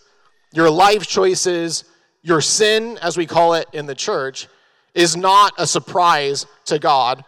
your 0.53 0.69
life 0.69 1.05
choices, 1.05 1.83
your 2.21 2.41
sin, 2.41 2.97
as 3.01 3.17
we 3.17 3.25
call 3.25 3.53
it 3.53 3.67
in 3.73 3.85
the 3.85 3.95
church, 3.95 4.47
is 4.93 5.15
not 5.15 5.53
a 5.57 5.67
surprise 5.67 6.45
to 6.65 6.79
God. 6.79 7.23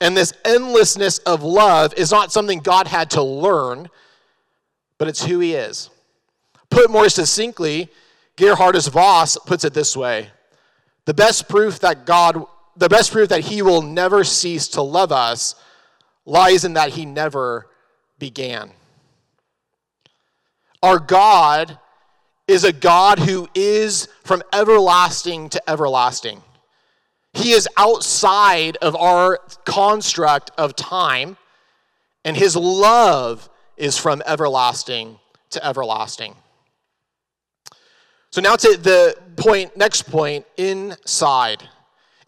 And 0.00 0.16
this 0.16 0.32
endlessness 0.44 1.18
of 1.18 1.42
love 1.42 1.94
is 1.94 2.10
not 2.10 2.30
something 2.30 2.60
God 2.60 2.86
had 2.86 3.10
to 3.10 3.22
learn, 3.22 3.88
but 4.98 5.08
it's 5.08 5.24
who 5.24 5.40
He 5.40 5.54
is. 5.54 5.90
Put 6.70 6.90
more 6.90 7.08
succinctly, 7.08 7.88
Gerhardus 8.36 8.88
Vos 8.90 9.36
puts 9.46 9.64
it 9.64 9.74
this 9.74 9.96
way 9.96 10.28
The 11.06 11.14
best 11.14 11.48
proof 11.48 11.80
that 11.80 12.06
God, 12.06 12.44
the 12.78 12.88
best 12.88 13.12
proof 13.12 13.28
that 13.28 13.40
He 13.40 13.62
will 13.62 13.82
never 13.82 14.24
cease 14.24 14.68
to 14.68 14.82
love 14.82 15.12
us 15.12 15.54
lies 16.24 16.64
in 16.64 16.74
that 16.74 16.90
He 16.90 17.04
never 17.04 17.68
began. 18.18 18.70
Our 20.82 20.98
God 20.98 21.78
is 22.46 22.64
a 22.64 22.72
God 22.72 23.18
who 23.18 23.48
is 23.54 24.08
from 24.24 24.42
everlasting 24.52 25.48
to 25.50 25.70
everlasting. 25.70 26.42
He 27.32 27.52
is 27.52 27.68
outside 27.76 28.76
of 28.78 28.96
our 28.96 29.38
construct 29.64 30.50
of 30.56 30.74
time, 30.74 31.36
and 32.24 32.36
his 32.36 32.56
love 32.56 33.48
is 33.76 33.98
from 33.98 34.22
everlasting 34.26 35.18
to 35.50 35.64
everlasting. 35.64 36.34
So 38.30 38.40
now 38.40 38.56
to 38.56 38.76
the 38.76 39.16
point, 39.36 39.76
next 39.76 40.02
point, 40.02 40.46
inside. 40.56 41.68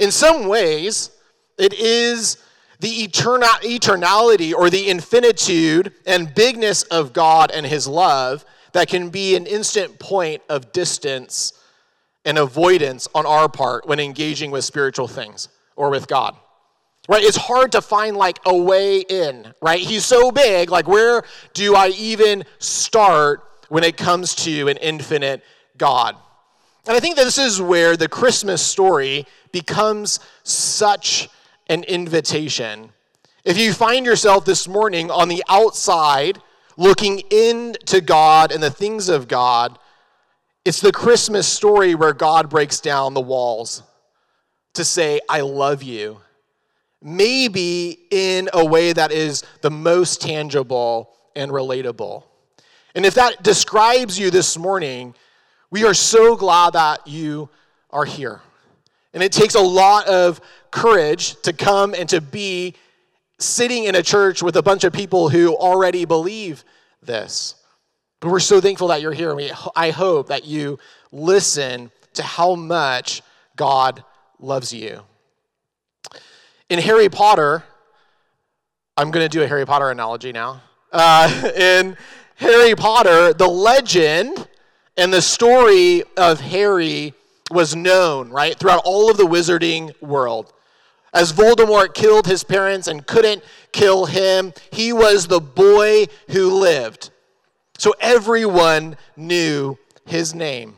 In 0.00 0.10
some 0.10 0.48
ways, 0.48 1.10
it 1.58 1.74
is 1.74 2.38
the 2.80 3.06
eternality 3.06 4.54
or 4.54 4.70
the 4.70 4.88
infinitude 4.88 5.92
and 6.06 6.34
bigness 6.34 6.82
of 6.84 7.12
God 7.12 7.50
and 7.50 7.66
his 7.66 7.86
love 7.86 8.44
that 8.72 8.88
can 8.88 9.10
be 9.10 9.36
an 9.36 9.44
instant 9.44 9.98
point 9.98 10.42
of 10.48 10.72
distance 10.72 11.52
and 12.24 12.38
avoidance 12.38 13.08
on 13.14 13.26
our 13.26 13.48
part 13.48 13.86
when 13.86 14.00
engaging 14.00 14.50
with 14.50 14.64
spiritual 14.64 15.06
things 15.06 15.48
or 15.76 15.90
with 15.90 16.08
God. 16.08 16.34
Right? 17.06 17.22
It's 17.22 17.36
hard 17.36 17.72
to 17.72 17.82
find 17.82 18.16
like 18.16 18.38
a 18.46 18.56
way 18.56 19.00
in, 19.00 19.52
right? 19.60 19.80
He's 19.80 20.06
so 20.06 20.32
big, 20.32 20.70
like 20.70 20.88
where 20.88 21.24
do 21.52 21.74
I 21.74 21.88
even 21.88 22.44
start 22.58 23.42
when 23.68 23.84
it 23.84 23.98
comes 23.98 24.34
to 24.36 24.68
an 24.68 24.78
infinite 24.78 25.42
God? 25.76 26.16
And 26.86 26.96
I 26.96 27.00
think 27.00 27.16
that 27.16 27.24
this 27.24 27.38
is 27.38 27.60
where 27.60 27.96
the 27.96 28.08
Christmas 28.08 28.64
story 28.64 29.26
becomes 29.52 30.20
such 30.42 31.28
an 31.68 31.84
invitation. 31.84 32.90
If 33.44 33.58
you 33.58 33.72
find 33.72 34.04
yourself 34.04 34.44
this 34.44 34.66
morning 34.66 35.10
on 35.10 35.28
the 35.28 35.42
outside 35.48 36.38
looking 36.76 37.20
into 37.30 38.00
God 38.00 38.52
and 38.52 38.62
the 38.62 38.70
things 38.70 39.08
of 39.08 39.28
God, 39.28 39.78
it's 40.64 40.80
the 40.80 40.92
Christmas 40.92 41.46
story 41.46 41.94
where 41.94 42.12
God 42.12 42.50
breaks 42.50 42.80
down 42.80 43.14
the 43.14 43.20
walls 43.20 43.82
to 44.74 44.84
say, 44.84 45.20
I 45.28 45.40
love 45.40 45.82
you. 45.82 46.20
Maybe 47.02 47.98
in 48.10 48.50
a 48.52 48.64
way 48.64 48.92
that 48.92 49.10
is 49.10 49.42
the 49.62 49.70
most 49.70 50.20
tangible 50.20 51.14
and 51.34 51.50
relatable. 51.50 52.24
And 52.94 53.06
if 53.06 53.14
that 53.14 53.42
describes 53.42 54.18
you 54.18 54.30
this 54.30 54.58
morning, 54.58 55.14
we 55.70 55.84
are 55.84 55.94
so 55.94 56.36
glad 56.36 56.72
that 56.72 57.06
you 57.06 57.48
are 57.90 58.04
here. 58.04 58.40
And 59.12 59.22
it 59.22 59.32
takes 59.32 59.54
a 59.54 59.60
lot 59.60 60.06
of 60.06 60.40
courage 60.70 61.40
to 61.42 61.52
come 61.52 61.94
and 61.94 62.08
to 62.08 62.20
be 62.20 62.74
sitting 63.38 63.84
in 63.84 63.94
a 63.94 64.02
church 64.02 64.42
with 64.42 64.56
a 64.56 64.62
bunch 64.62 64.84
of 64.84 64.92
people 64.92 65.28
who 65.28 65.54
already 65.56 66.04
believe 66.04 66.64
this. 67.02 67.54
But 68.20 68.30
we're 68.30 68.40
so 68.40 68.60
thankful 68.60 68.88
that 68.88 69.00
you're 69.00 69.12
here. 69.12 69.34
We, 69.34 69.50
I 69.74 69.90
hope 69.90 70.28
that 70.28 70.44
you 70.44 70.78
listen 71.10 71.90
to 72.14 72.22
how 72.22 72.54
much 72.54 73.22
God 73.56 74.04
loves 74.38 74.72
you. 74.72 75.02
In 76.68 76.78
Harry 76.78 77.08
Potter, 77.08 77.64
I'm 78.96 79.10
going 79.10 79.24
to 79.24 79.28
do 79.28 79.42
a 79.42 79.46
Harry 79.46 79.64
Potter 79.64 79.90
analogy 79.90 80.32
now. 80.32 80.62
Uh, 80.92 81.50
in 81.56 81.96
Harry 82.36 82.74
Potter, 82.74 83.32
the 83.32 83.48
legend 83.48 84.46
and 84.96 85.12
the 85.12 85.22
story 85.22 86.02
of 86.16 86.40
Harry 86.40 87.14
was 87.50 87.74
known, 87.74 88.30
right, 88.30 88.58
throughout 88.58 88.82
all 88.84 89.10
of 89.10 89.16
the 89.16 89.26
wizarding 89.26 89.92
world. 90.00 90.52
As 91.12 91.32
Voldemort 91.32 91.94
killed 91.94 92.26
his 92.26 92.44
parents 92.44 92.86
and 92.86 93.06
couldn't 93.06 93.42
kill 93.72 94.06
him, 94.06 94.52
he 94.70 94.92
was 94.92 95.26
the 95.26 95.40
boy 95.40 96.06
who 96.28 96.50
lived. 96.50 97.10
So 97.78 97.94
everyone 98.00 98.96
knew 99.16 99.78
his 100.06 100.34
name. 100.34 100.76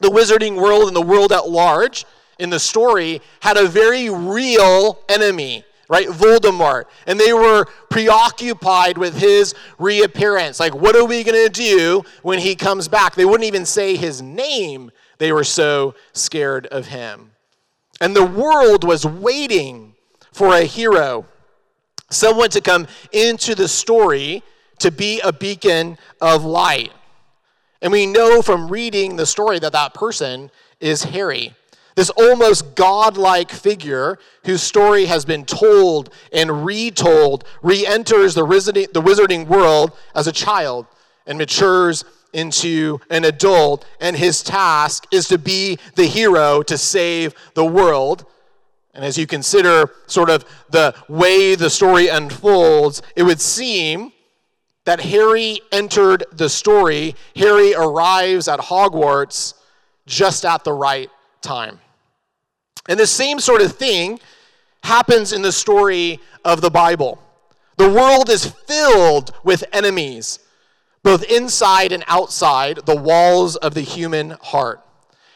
The 0.00 0.10
wizarding 0.10 0.60
world 0.60 0.88
and 0.88 0.96
the 0.96 1.00
world 1.00 1.32
at 1.32 1.48
large 1.48 2.04
in 2.38 2.50
the 2.50 2.58
story 2.58 3.22
had 3.40 3.56
a 3.56 3.68
very 3.68 4.10
real 4.10 4.98
enemy, 5.08 5.64
right? 5.88 6.08
Voldemort. 6.08 6.84
And 7.06 7.18
they 7.18 7.32
were 7.32 7.66
preoccupied 7.90 8.98
with 8.98 9.18
his 9.18 9.54
reappearance. 9.78 10.60
Like, 10.60 10.74
what 10.74 10.96
are 10.96 11.04
we 11.04 11.22
going 11.24 11.46
to 11.46 11.52
do 11.52 12.02
when 12.22 12.38
he 12.38 12.54
comes 12.54 12.88
back? 12.88 13.14
They 13.14 13.24
wouldn't 13.24 13.46
even 13.46 13.66
say 13.66 13.96
his 13.96 14.22
name, 14.22 14.90
they 15.18 15.32
were 15.32 15.44
so 15.44 15.94
scared 16.12 16.66
of 16.66 16.86
him. 16.86 17.32
And 18.00 18.14
the 18.14 18.26
world 18.26 18.84
was 18.84 19.06
waiting 19.06 19.94
for 20.32 20.54
a 20.54 20.64
hero, 20.64 21.24
someone 22.10 22.50
to 22.50 22.60
come 22.60 22.86
into 23.12 23.54
the 23.54 23.68
story 23.68 24.42
to 24.80 24.90
be 24.90 25.20
a 25.20 25.32
beacon 25.32 25.96
of 26.20 26.44
light. 26.44 26.92
And 27.80 27.92
we 27.92 28.06
know 28.06 28.42
from 28.42 28.68
reading 28.68 29.16
the 29.16 29.26
story 29.26 29.58
that 29.58 29.72
that 29.72 29.94
person 29.94 30.50
is 30.80 31.04
Harry, 31.04 31.54
this 31.96 32.10
almost 32.10 32.74
godlike 32.74 33.50
figure 33.50 34.18
whose 34.44 34.62
story 34.62 35.06
has 35.06 35.24
been 35.24 35.44
told 35.44 36.10
and 36.32 36.64
retold, 36.64 37.44
re 37.62 37.84
enters 37.86 38.34
the, 38.34 38.44
the 38.92 39.02
wizarding 39.02 39.46
world 39.46 39.92
as 40.14 40.26
a 40.26 40.32
child 40.32 40.86
and 41.26 41.38
matures 41.38 42.04
into 42.34 43.00
an 43.10 43.24
adult. 43.24 43.86
And 43.98 44.14
his 44.14 44.42
task 44.42 45.06
is 45.10 45.26
to 45.28 45.38
be 45.38 45.78
the 45.94 46.04
hero 46.04 46.62
to 46.64 46.76
save 46.76 47.34
the 47.54 47.64
world. 47.64 48.26
And 48.94 49.02
as 49.02 49.16
you 49.16 49.26
consider 49.26 49.90
sort 50.06 50.28
of 50.28 50.44
the 50.70 50.94
way 51.08 51.54
the 51.54 51.70
story 51.70 52.08
unfolds, 52.08 53.00
it 53.16 53.22
would 53.22 53.40
seem 53.40 54.12
that 54.84 55.00
Harry 55.00 55.60
entered 55.72 56.24
the 56.30 56.50
story. 56.50 57.14
Harry 57.34 57.74
arrives 57.74 58.48
at 58.48 58.60
Hogwarts 58.60 59.54
just 60.06 60.44
at 60.44 60.62
the 60.62 60.72
right 60.72 61.10
time. 61.40 61.80
And 62.88 62.98
the 62.98 63.06
same 63.06 63.40
sort 63.40 63.62
of 63.62 63.72
thing 63.72 64.20
happens 64.82 65.32
in 65.32 65.42
the 65.42 65.52
story 65.52 66.20
of 66.44 66.60
the 66.60 66.70
Bible. 66.70 67.20
The 67.76 67.90
world 67.90 68.30
is 68.30 68.46
filled 68.46 69.32
with 69.44 69.64
enemies, 69.72 70.38
both 71.02 71.24
inside 71.24 71.92
and 71.92 72.04
outside 72.06 72.80
the 72.86 72.96
walls 72.96 73.56
of 73.56 73.74
the 73.74 73.82
human 73.82 74.30
heart. 74.40 74.80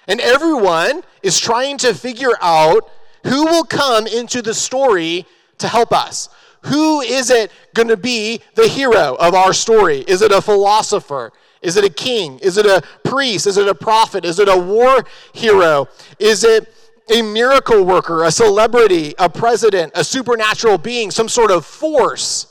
And 0.06 0.20
everyone 0.20 1.02
is 1.22 1.38
trying 1.38 1.78
to 1.78 1.94
figure 1.94 2.36
out 2.40 2.88
who 3.24 3.44
will 3.44 3.64
come 3.64 4.06
into 4.06 4.40
the 4.40 4.54
story 4.54 5.26
to 5.58 5.68
help 5.68 5.92
us. 5.92 6.28
Who 6.64 7.00
is 7.00 7.30
it 7.30 7.50
going 7.74 7.88
to 7.88 7.96
be 7.96 8.40
the 8.54 8.68
hero 8.68 9.16
of 9.18 9.34
our 9.34 9.52
story? 9.52 10.00
Is 10.06 10.22
it 10.22 10.32
a 10.32 10.40
philosopher? 10.40 11.32
Is 11.62 11.76
it 11.76 11.84
a 11.84 11.90
king? 11.90 12.38
Is 12.38 12.56
it 12.56 12.66
a 12.66 12.82
priest? 13.04 13.46
Is 13.46 13.58
it 13.58 13.68
a 13.68 13.74
prophet? 13.74 14.24
Is 14.24 14.38
it 14.38 14.48
a 14.48 14.56
war 14.56 15.04
hero? 15.32 15.88
Is 16.18 16.44
it 16.44 16.72
a 17.10 17.22
miracle 17.22 17.84
worker, 17.84 18.24
a 18.24 18.30
celebrity, 18.30 19.14
a 19.18 19.28
president, 19.28 19.92
a 19.94 20.04
supernatural 20.04 20.78
being, 20.78 21.10
some 21.10 21.28
sort 21.28 21.50
of 21.50 21.66
force? 21.66 22.46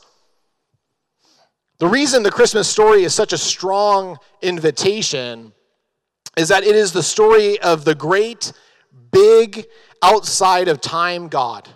The 1.79 1.87
reason 1.87 2.23
the 2.23 2.31
Christmas 2.31 2.67
story 2.67 3.03
is 3.03 3.13
such 3.13 3.31
a 3.31 3.37
strong 3.37 4.17
invitation 4.41 5.53
is 6.37 6.49
that 6.49 6.63
it 6.63 6.75
is 6.75 6.91
the 6.91 7.03
story 7.03 7.59
of 7.59 7.85
the 7.85 7.95
great, 7.95 8.51
big, 9.11 9.65
outside 10.01 10.67
of 10.67 10.81
time 10.81 11.27
God 11.27 11.67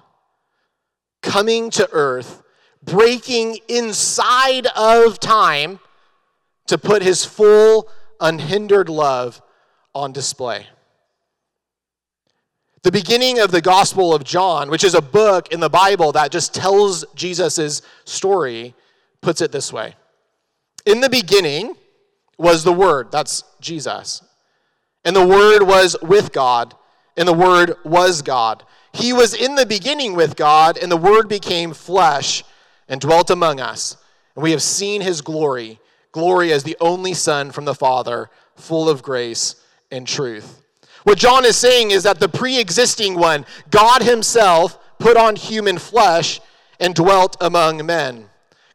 coming 1.21 1.69
to 1.71 1.89
earth, 1.91 2.43
breaking 2.83 3.57
inside 3.67 4.67
of 4.75 5.19
time 5.19 5.79
to 6.67 6.77
put 6.77 7.01
his 7.01 7.25
full, 7.25 7.89
unhindered 8.19 8.89
love 8.89 9.41
on 9.95 10.11
display. 10.11 10.67
The 12.83 12.91
beginning 12.91 13.39
of 13.39 13.51
the 13.51 13.61
Gospel 13.61 14.13
of 14.13 14.23
John, 14.23 14.69
which 14.69 14.83
is 14.83 14.93
a 14.93 15.01
book 15.01 15.51
in 15.51 15.59
the 15.59 15.69
Bible 15.69 16.11
that 16.11 16.31
just 16.31 16.53
tells 16.53 17.05
Jesus' 17.15 17.81
story, 18.05 18.75
puts 19.21 19.41
it 19.41 19.51
this 19.51 19.71
way 19.71 19.95
In 20.85 21.01
the 21.01 21.09
beginning 21.09 21.75
was 22.37 22.63
the 22.63 22.73
Word, 22.73 23.11
that's 23.11 23.43
Jesus. 23.59 24.21
And 25.05 25.15
the 25.15 25.25
Word 25.25 25.63
was 25.63 25.95
with 26.01 26.31
God, 26.31 26.75
and 27.17 27.27
the 27.27 27.33
Word 27.33 27.75
was 27.83 28.21
God. 28.21 28.63
He 28.93 29.11
was 29.11 29.33
in 29.33 29.55
the 29.55 29.65
beginning 29.65 30.15
with 30.15 30.35
God, 30.35 30.77
and 30.77 30.91
the 30.91 30.97
Word 30.97 31.27
became 31.27 31.73
flesh 31.73 32.43
and 32.87 33.01
dwelt 33.01 33.29
among 33.29 33.59
us. 33.59 33.97
And 34.35 34.43
we 34.43 34.51
have 34.51 34.61
seen 34.61 35.01
his 35.01 35.21
glory 35.21 35.79
glory 36.13 36.53
as 36.53 36.63
the 36.63 36.77
only 36.79 37.13
Son 37.13 37.51
from 37.51 37.65
the 37.65 37.75
Father, 37.75 38.29
full 38.55 38.87
of 38.87 39.03
grace 39.03 39.57
and 39.91 40.07
truth. 40.07 40.62
What 41.03 41.17
John 41.17 41.45
is 41.45 41.57
saying 41.57 41.91
is 41.91 42.03
that 42.03 42.19
the 42.19 42.29
pre 42.29 42.59
existing 42.59 43.15
one, 43.15 43.45
God 43.69 44.01
Himself, 44.01 44.79
put 44.99 45.17
on 45.17 45.35
human 45.35 45.77
flesh 45.77 46.39
and 46.79 46.95
dwelt 46.95 47.35
among 47.41 47.85
men. 47.85 48.29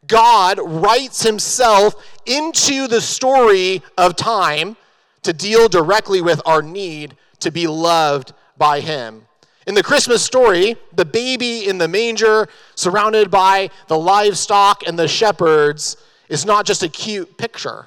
God 0.07 0.59
writes 0.63 1.23
Himself 1.23 1.95
into 2.27 2.87
the 2.87 3.01
story 3.01 3.83
of 3.97 4.17
time 4.17 4.77
to 5.23 5.33
deal 5.33 5.69
directly 5.69 6.21
with 6.21 6.41
our 6.47 6.63
need 6.63 7.17
to 7.41 7.51
be 7.51 7.67
loved 7.67 8.33
by 8.57 8.81
Him. 8.81 9.27
In 9.67 9.75
the 9.75 9.83
Christmas 9.83 10.25
story, 10.25 10.77
the 10.95 11.05
baby 11.05 11.69
in 11.69 11.77
the 11.77 11.89
manger, 11.89 12.49
surrounded 12.75 13.31
by 13.31 13.69
the 13.87 13.99
livestock 13.99 14.83
and 14.87 14.99
the 14.99 15.09
shepherds, 15.09 15.99
is 16.29 16.47
not 16.47 16.65
just 16.65 16.83
a 16.83 16.89
cute 16.89 17.37
picture 17.37 17.87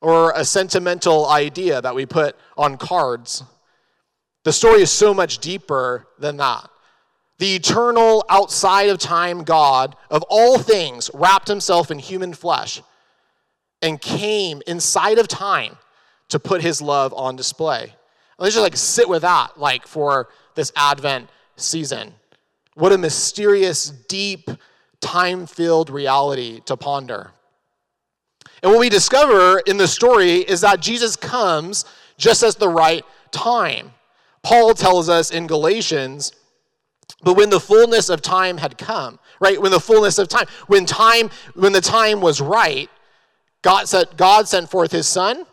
or 0.00 0.32
a 0.34 0.44
sentimental 0.44 1.28
idea 1.28 1.80
that 1.82 1.94
we 1.94 2.06
put 2.06 2.36
on 2.56 2.76
cards. 2.76 3.44
The 4.44 4.52
story 4.52 4.82
is 4.82 4.90
so 4.90 5.14
much 5.14 5.38
deeper 5.38 6.06
than 6.18 6.36
that. 6.38 6.68
The 7.38 7.56
eternal, 7.56 8.24
outside 8.28 8.88
of 8.88 8.98
time 8.98 9.44
God 9.44 9.96
of 10.10 10.24
all 10.28 10.58
things 10.58 11.10
wrapped 11.14 11.48
himself 11.48 11.90
in 11.90 11.98
human 11.98 12.34
flesh 12.34 12.82
and 13.80 14.00
came 14.00 14.62
inside 14.66 15.18
of 15.18 15.28
time 15.28 15.76
to 16.28 16.38
put 16.38 16.62
his 16.62 16.80
love 16.80 17.12
on 17.14 17.36
display. 17.36 17.94
Let's 18.38 18.54
just 18.54 18.62
like 18.62 18.76
sit 18.76 19.08
with 19.08 19.22
that, 19.22 19.58
like 19.58 19.86
for 19.86 20.28
this 20.54 20.72
Advent 20.76 21.28
season. 21.56 22.14
What 22.74 22.92
a 22.92 22.98
mysterious, 22.98 23.90
deep, 23.90 24.48
time 25.00 25.46
filled 25.46 25.90
reality 25.90 26.60
to 26.66 26.76
ponder. 26.76 27.32
And 28.62 28.72
what 28.72 28.80
we 28.80 28.88
discover 28.88 29.58
in 29.66 29.76
the 29.76 29.88
story 29.88 30.36
is 30.36 30.60
that 30.60 30.80
Jesus 30.80 31.16
comes 31.16 31.84
just 32.16 32.42
at 32.42 32.54
the 32.58 32.68
right 32.68 33.04
time. 33.30 33.92
Paul 34.42 34.74
tells 34.74 35.08
us 35.08 35.30
in 35.30 35.46
Galatians, 35.46 36.32
but 37.22 37.34
when 37.34 37.50
the 37.50 37.60
fullness 37.60 38.08
of 38.08 38.20
time 38.20 38.58
had 38.58 38.76
come, 38.76 39.18
right? 39.40 39.60
When 39.60 39.70
the 39.70 39.80
fullness 39.80 40.18
of 40.18 40.28
time, 40.28 40.46
when 40.66 40.84
time, 40.86 41.30
when 41.54 41.72
the 41.72 41.80
time 41.80 42.20
was 42.20 42.40
right, 42.40 42.90
God 43.62 43.88
sent, 43.88 44.16
God 44.16 44.48
sent 44.48 44.68
forth 44.68 44.90
his 44.90 45.06
son, 45.06 45.46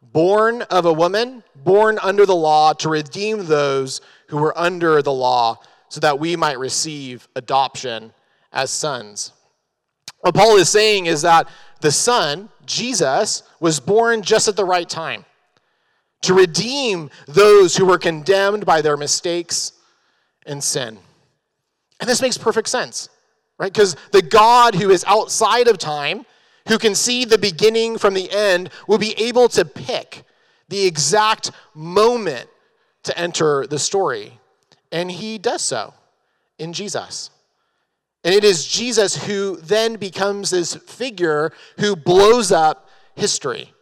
born 0.00 0.62
of 0.62 0.86
a 0.86 0.92
woman, 0.92 1.42
born 1.56 1.98
under 2.00 2.24
the 2.24 2.36
law, 2.36 2.72
to 2.74 2.88
redeem 2.88 3.46
those 3.46 4.00
who 4.28 4.38
were 4.38 4.56
under 4.56 5.02
the 5.02 5.12
law, 5.12 5.58
so 5.88 6.00
that 6.00 6.18
we 6.18 6.36
might 6.36 6.58
receive 6.58 7.28
adoption 7.36 8.12
as 8.52 8.70
sons. 8.70 9.32
What 10.20 10.34
Paul 10.34 10.56
is 10.56 10.68
saying 10.68 11.06
is 11.06 11.22
that 11.22 11.48
the 11.80 11.92
Son, 11.92 12.48
Jesus, 12.64 13.42
was 13.60 13.78
born 13.78 14.22
just 14.22 14.48
at 14.48 14.56
the 14.56 14.64
right 14.64 14.88
time 14.88 15.24
to 16.22 16.34
redeem 16.34 17.10
those 17.26 17.76
who 17.76 17.86
were 17.86 17.98
condemned 17.98 18.66
by 18.66 18.80
their 18.80 18.96
mistakes 18.96 19.72
and 20.46 20.62
sin. 20.62 20.98
And 22.00 22.08
this 22.08 22.22
makes 22.22 22.38
perfect 22.38 22.68
sense, 22.68 23.08
right? 23.58 23.72
Because 23.72 23.96
the 24.12 24.22
God 24.22 24.74
who 24.74 24.90
is 24.90 25.04
outside 25.06 25.68
of 25.68 25.78
time, 25.78 26.26
who 26.68 26.78
can 26.78 26.94
see 26.94 27.24
the 27.24 27.38
beginning 27.38 27.98
from 27.98 28.14
the 28.14 28.30
end, 28.30 28.70
will 28.86 28.98
be 28.98 29.12
able 29.18 29.48
to 29.50 29.64
pick 29.64 30.24
the 30.68 30.84
exact 30.84 31.52
moment 31.74 32.48
to 33.04 33.16
enter 33.18 33.66
the 33.66 33.78
story. 33.78 34.38
And 34.90 35.10
he 35.10 35.38
does 35.38 35.62
so 35.62 35.94
in 36.58 36.72
Jesus. 36.72 37.30
And 38.24 38.34
it 38.34 38.42
is 38.42 38.66
Jesus 38.66 39.26
who 39.26 39.56
then 39.56 39.94
becomes 39.96 40.50
this 40.50 40.74
figure 40.74 41.52
who 41.78 41.94
blows 41.94 42.50
up 42.50 42.88
history. 43.14 43.72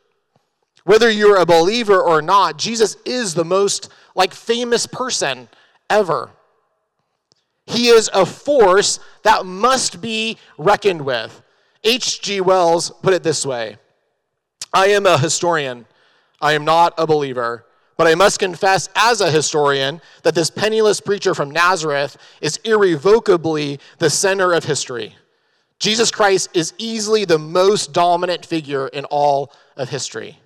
Whether 0.85 1.11
you're 1.11 1.37
a 1.37 1.47
believer 1.47 2.01
or 2.01 2.23
not, 2.23 2.59
Jesus 2.59 2.97
is 3.05 3.35
the 3.35 3.45
most 3.45 3.91
like 4.15 4.33
famous 4.33 4.87
person 4.87 5.49
ever. 5.91 6.31
He 7.67 7.89
is 7.89 8.11
a 8.13 8.27
force 8.27 9.01
that 9.23 9.47
must 9.47 10.01
be 10.01 10.39
reckoned 10.59 11.03
with. 11.03 11.43
H.G. 11.83 12.41
Wells 12.43 12.91
put 13.03 13.15
it 13.15 13.23
this 13.23 13.45
way 13.45 13.77
I 14.73 14.89
am 14.89 15.07
a 15.07 15.19
historian. 15.19 15.87
I 16.41 16.53
am 16.53 16.65
not 16.65 16.95
a 16.99 17.07
believer. 17.07 17.65
But 17.97 18.09
I 18.09 18.17
must 18.17 18.41
confess, 18.41 18.89
as 18.97 19.21
a 19.21 19.31
historian, 19.31 20.01
that 20.25 20.35
this 20.35 20.51
penniless 20.51 21.01
preacher 21.01 21.33
from 21.33 21.53
Nazareth 21.53 22.17
is 22.41 22.57
irrevocably 22.65 23.79
the 23.99 24.11
center 24.11 24.53
of 24.53 24.65
history. 24.65 25.15
Jesus 25.79 26.11
Christ 26.11 26.51
is 26.55 26.75
easily 26.77 27.25
the 27.25 27.39
most 27.39 27.93
dominant 27.93 28.45
figure 28.45 28.89
in 28.89 29.05
all 29.07 29.53
of 29.77 29.91
history. 29.91 30.41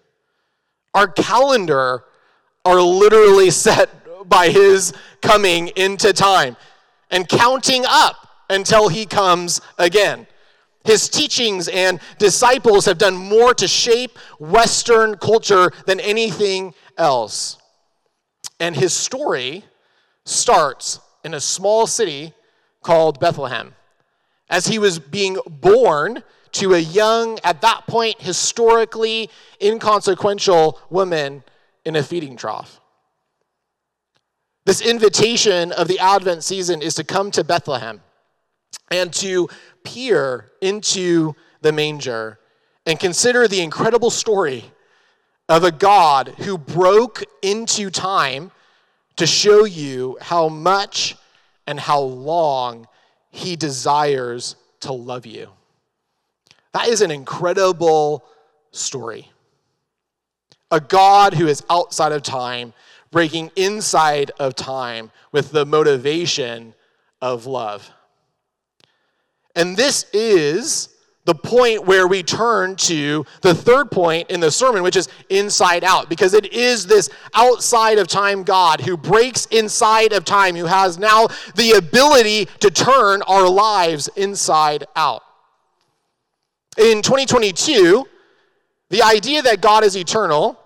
Our 0.98 1.06
calendar 1.06 2.02
are 2.64 2.82
literally 2.82 3.50
set 3.66 3.88
by 4.28 4.48
his 4.48 4.92
coming 5.22 5.68
into 5.68 6.12
time 6.12 6.56
and 7.08 7.28
counting 7.28 7.84
up 7.86 8.16
until 8.50 8.88
he 8.88 9.06
comes 9.06 9.60
again. 9.78 10.26
His 10.82 11.08
teachings 11.08 11.68
and 11.68 12.00
disciples 12.18 12.84
have 12.86 12.98
done 12.98 13.14
more 13.14 13.54
to 13.54 13.68
shape 13.68 14.18
Western 14.40 15.16
culture 15.18 15.70
than 15.86 16.00
anything 16.00 16.74
else. 16.96 17.58
And 18.58 18.74
his 18.74 18.92
story 18.92 19.64
starts 20.24 20.98
in 21.22 21.32
a 21.32 21.40
small 21.40 21.86
city 21.86 22.32
called 22.82 23.20
Bethlehem. 23.20 23.76
As 24.50 24.66
he 24.66 24.80
was 24.80 24.98
being 24.98 25.36
born 25.46 26.24
to 26.52 26.74
a 26.74 26.78
young, 26.78 27.38
at 27.44 27.60
that 27.62 27.86
point, 27.86 28.20
historically 28.20 29.30
inconsequential 29.60 30.78
woman 30.90 31.42
in 31.84 31.96
a 31.96 32.02
feeding 32.02 32.36
trough. 32.36 32.80
This 34.64 34.80
invitation 34.80 35.72
of 35.72 35.88
the 35.88 35.98
Advent 35.98 36.44
season 36.44 36.82
is 36.82 36.94
to 36.96 37.04
come 37.04 37.30
to 37.30 37.42
Bethlehem 37.42 38.02
and 38.90 39.12
to 39.14 39.48
peer 39.82 40.50
into 40.60 41.34
the 41.62 41.72
manger 41.72 42.38
and 42.84 43.00
consider 43.00 43.48
the 43.48 43.62
incredible 43.62 44.10
story 44.10 44.64
of 45.48 45.64
a 45.64 45.72
God 45.72 46.34
who 46.38 46.58
broke 46.58 47.24
into 47.42 47.90
time 47.90 48.50
to 49.16 49.26
show 49.26 49.64
you 49.64 50.18
how 50.20 50.48
much 50.48 51.16
and 51.66 51.80
how 51.80 52.00
long 52.00 52.86
he 53.30 53.56
desires 53.56 54.56
to 54.80 54.92
love 54.92 55.26
you. 55.26 55.48
That 56.72 56.88
is 56.88 57.00
an 57.00 57.10
incredible 57.10 58.24
story. 58.72 59.30
A 60.70 60.80
God 60.80 61.34
who 61.34 61.46
is 61.46 61.64
outside 61.70 62.12
of 62.12 62.22
time, 62.22 62.74
breaking 63.10 63.50
inside 63.56 64.30
of 64.38 64.54
time 64.54 65.10
with 65.32 65.50
the 65.50 65.64
motivation 65.64 66.74
of 67.22 67.46
love. 67.46 67.90
And 69.56 69.76
this 69.76 70.04
is 70.12 70.90
the 71.24 71.34
point 71.34 71.84
where 71.84 72.06
we 72.06 72.22
turn 72.22 72.74
to 72.74 73.24
the 73.42 73.54
third 73.54 73.90
point 73.90 74.30
in 74.30 74.40
the 74.40 74.50
sermon, 74.50 74.82
which 74.82 74.96
is 74.96 75.08
inside 75.28 75.84
out, 75.84 76.08
because 76.08 76.32
it 76.32 76.52
is 76.52 76.86
this 76.86 77.10
outside 77.34 77.98
of 77.98 78.08
time 78.08 78.44
God 78.44 78.80
who 78.80 78.96
breaks 78.96 79.44
inside 79.46 80.14
of 80.14 80.24
time, 80.24 80.56
who 80.56 80.64
has 80.64 80.98
now 80.98 81.26
the 81.54 81.72
ability 81.72 82.46
to 82.60 82.70
turn 82.70 83.20
our 83.22 83.46
lives 83.46 84.08
inside 84.16 84.86
out. 84.96 85.22
In 86.78 87.02
2022, 87.02 88.06
the 88.88 89.02
idea 89.02 89.42
that 89.42 89.60
God 89.60 89.84
is 89.84 89.96
eternal, 89.96 90.58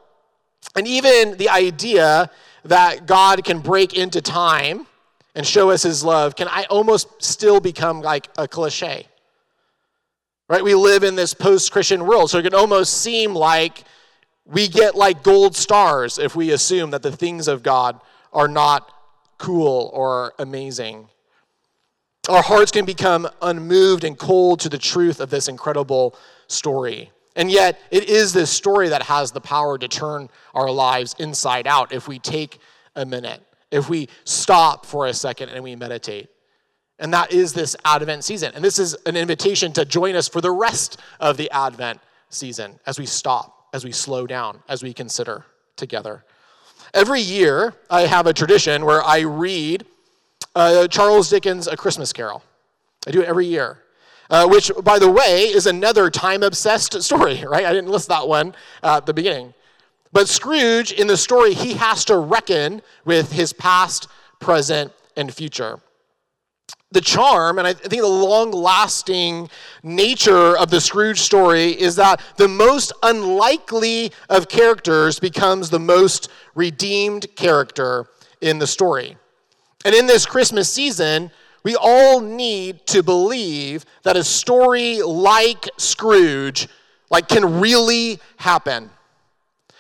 and 0.77 0.87
even 0.87 1.37
the 1.39 1.49
idea 1.49 2.31
that 2.65 3.07
God 3.07 3.45
can 3.45 3.59
break 3.59 3.95
into 3.95 4.21
time 4.21 4.87
and 5.35 5.47
show 5.47 5.71
us 5.71 5.83
his 5.83 6.05
love, 6.05 6.37
can 6.37 6.47
I 6.49 6.65
almost 6.71 7.23
still 7.23 7.59
become 7.59 8.03
like 8.03 8.29
a 8.39 8.47
cliche 8.47 9.07
right? 10.53 10.63
We 10.63 10.75
live 10.75 11.03
in 11.03 11.15
this 11.15 11.33
post 11.33 11.73
Christian 11.73 12.07
world, 12.07 12.29
so 12.29 12.39
it 12.39 12.43
can 12.43 12.55
almost 12.55 13.01
seem 13.01 13.35
like 13.35 13.85
we 14.45 14.69
get 14.69 14.95
like 14.95 15.23
gold 15.23 15.57
stars 15.57 16.19
if 16.19 16.37
we 16.37 16.51
assume 16.51 16.91
that 16.91 17.03
the 17.03 17.11
things 17.11 17.49
of 17.49 17.63
God 17.63 17.99
are 18.35 18.49
not 18.49 18.93
cool 19.39 19.91
or 19.95 20.35
amazing. 20.39 21.09
Our 22.29 22.43
hearts 22.43 22.71
can 22.71 22.85
become 22.85 23.29
unmoved 23.41 24.05
and 24.05 24.17
cold 24.17 24.61
to 24.61 24.69
the 24.69 24.79
truth 24.79 25.19
of 25.19 25.29
this 25.29 25.49
incredible 25.49 26.15
story. 26.47 27.11
And 27.35 27.51
yet, 27.51 27.81
it 27.91 28.09
is 28.09 28.33
this 28.33 28.51
story 28.51 28.91
that 28.91 29.03
has 29.03 29.33
the 29.33 29.41
power 29.41 29.77
to 29.77 29.89
turn 29.89 30.29
our 30.55 30.71
lives 30.71 31.17
inside 31.19 31.67
out 31.67 31.93
if 31.93 32.07
we 32.07 32.21
take 32.21 32.59
a 32.95 33.05
minute, 33.05 33.43
if 33.73 33.89
we 33.89 34.09
stop 34.25 34.87
for 34.87 35.07
a 35.07 35.15
second 35.15 35.49
and 35.49 35.65
we 35.65 35.75
meditate. 35.75 36.29
And 37.01 37.13
that 37.13 37.33
is 37.33 37.55
this 37.55 37.75
Advent 37.85 38.23
season. 38.23 38.53
And 38.55 38.63
this 38.63 38.79
is 38.79 38.95
an 39.07 39.17
invitation 39.17 39.73
to 39.73 39.85
join 39.85 40.15
us 40.15 40.29
for 40.29 40.41
the 40.41 40.53
rest 40.53 41.01
of 41.19 41.37
the 41.37 41.51
Advent 41.51 41.99
season 42.29 42.79
as 42.87 43.01
we 43.01 43.07
stop, 43.07 43.67
as 43.75 43.85
we 43.85 43.91
slow 43.91 44.29
down, 44.29 44.63
as 44.69 44.85
we 44.85 44.93
consider 44.93 45.45
together. 45.75 46.25
Every 46.95 47.21
year, 47.21 47.75
I 47.91 48.03
have 48.03 48.29
a 48.29 48.33
tradition 48.33 48.85
where 48.85 49.03
I 49.03 49.21
read 49.21 49.87
uh, 50.55 50.89
Charles 50.89 51.31
Dickens' 51.31 51.67
A 51.67 51.77
Christmas 51.77 52.13
Carol. 52.13 52.43
I 53.07 53.11
do 53.11 53.23
it 53.23 53.29
every 53.29 53.47
year. 53.47 53.79
Uh, 54.31 54.49
which, 54.49 54.71
by 54.83 54.99
the 54.99 55.11
way, 55.11 55.43
is 55.45 55.67
another 55.67 56.09
time 56.09 56.43
obsessed 56.43 57.01
story, 57.03 57.45
right? 57.49 57.67
I 57.67 57.73
didn't 57.73 57.91
list 57.91 58.09
that 58.09 58.27
one 58.27 58.55
at 58.83 59.05
the 59.05 59.13
beginning. 59.13 59.53
But 60.13 60.29
Scrooge, 60.29 60.93
in 60.93 61.07
the 61.07 61.17
story, 61.17 61.55
he 61.55 61.75
has 61.75 62.05
to 62.07 62.17
reckon 62.17 62.83
with 63.05 63.33
his 63.33 63.53
past, 63.53 64.09
present, 64.41 64.93
and 65.17 65.33
future 65.33 65.81
the 66.93 67.01
charm 67.01 67.59
and 67.59 67.67
I 67.67 67.73
think 67.73 68.03
the 68.03 68.09
long 68.09 68.51
lasting 68.53 69.49
nature 69.83 70.57
of 70.57 70.71
the 70.71 70.81
Scrooge 70.81 71.21
story 71.21 71.71
is 71.71 71.97
that 71.97 72.21
the 72.37 72.49
most 72.49 72.93
unlikely 73.03 74.13
of 74.29 74.49
characters 74.49 75.19
becomes 75.19 75.71
the 75.71 75.81
most 75.81 76.29
redeemed 76.55 77.35
character 77.35 78.07
in 78.41 78.59
the 78.59 78.67
story. 78.67 79.17
And 79.85 79.95
in 79.95 80.07
this 80.07 80.27
Christmas 80.27 80.71
season, 80.71 81.31
we 81.65 81.77
all 81.77 82.21
need 82.21 82.87
to 82.89 83.03
believe 83.03 83.85
that 84.03 84.17
a 84.17 84.25
story 84.25 85.01
like 85.03 85.69
Scrooge 85.77 86.69
like 87.11 87.29
can 87.29 87.61
really 87.61 88.19
happen. 88.39 88.91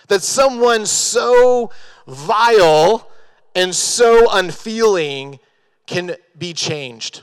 That 0.08 0.22
someone 0.22 0.86
so 0.86 1.70
vile 2.06 3.08
and 3.54 3.74
so 3.74 4.28
unfeeling 4.30 5.38
can 5.86 6.16
be 6.36 6.52
changed. 6.52 7.22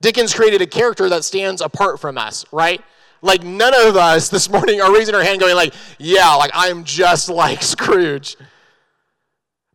Dickens 0.00 0.34
created 0.34 0.60
a 0.60 0.66
character 0.66 1.08
that 1.08 1.22
stands 1.24 1.60
apart 1.60 2.00
from 2.00 2.18
us, 2.18 2.44
right? 2.50 2.82
Like 3.22 3.44
none 3.44 3.72
of 3.86 3.96
us 3.96 4.28
this 4.28 4.50
morning 4.50 4.80
are 4.80 4.92
raising 4.92 5.14
our 5.14 5.22
hand 5.22 5.40
going 5.40 5.54
like, 5.54 5.74
yeah, 5.98 6.34
like 6.34 6.50
I'm 6.54 6.82
just 6.84 7.28
like 7.28 7.62
Scrooge. 7.62 8.36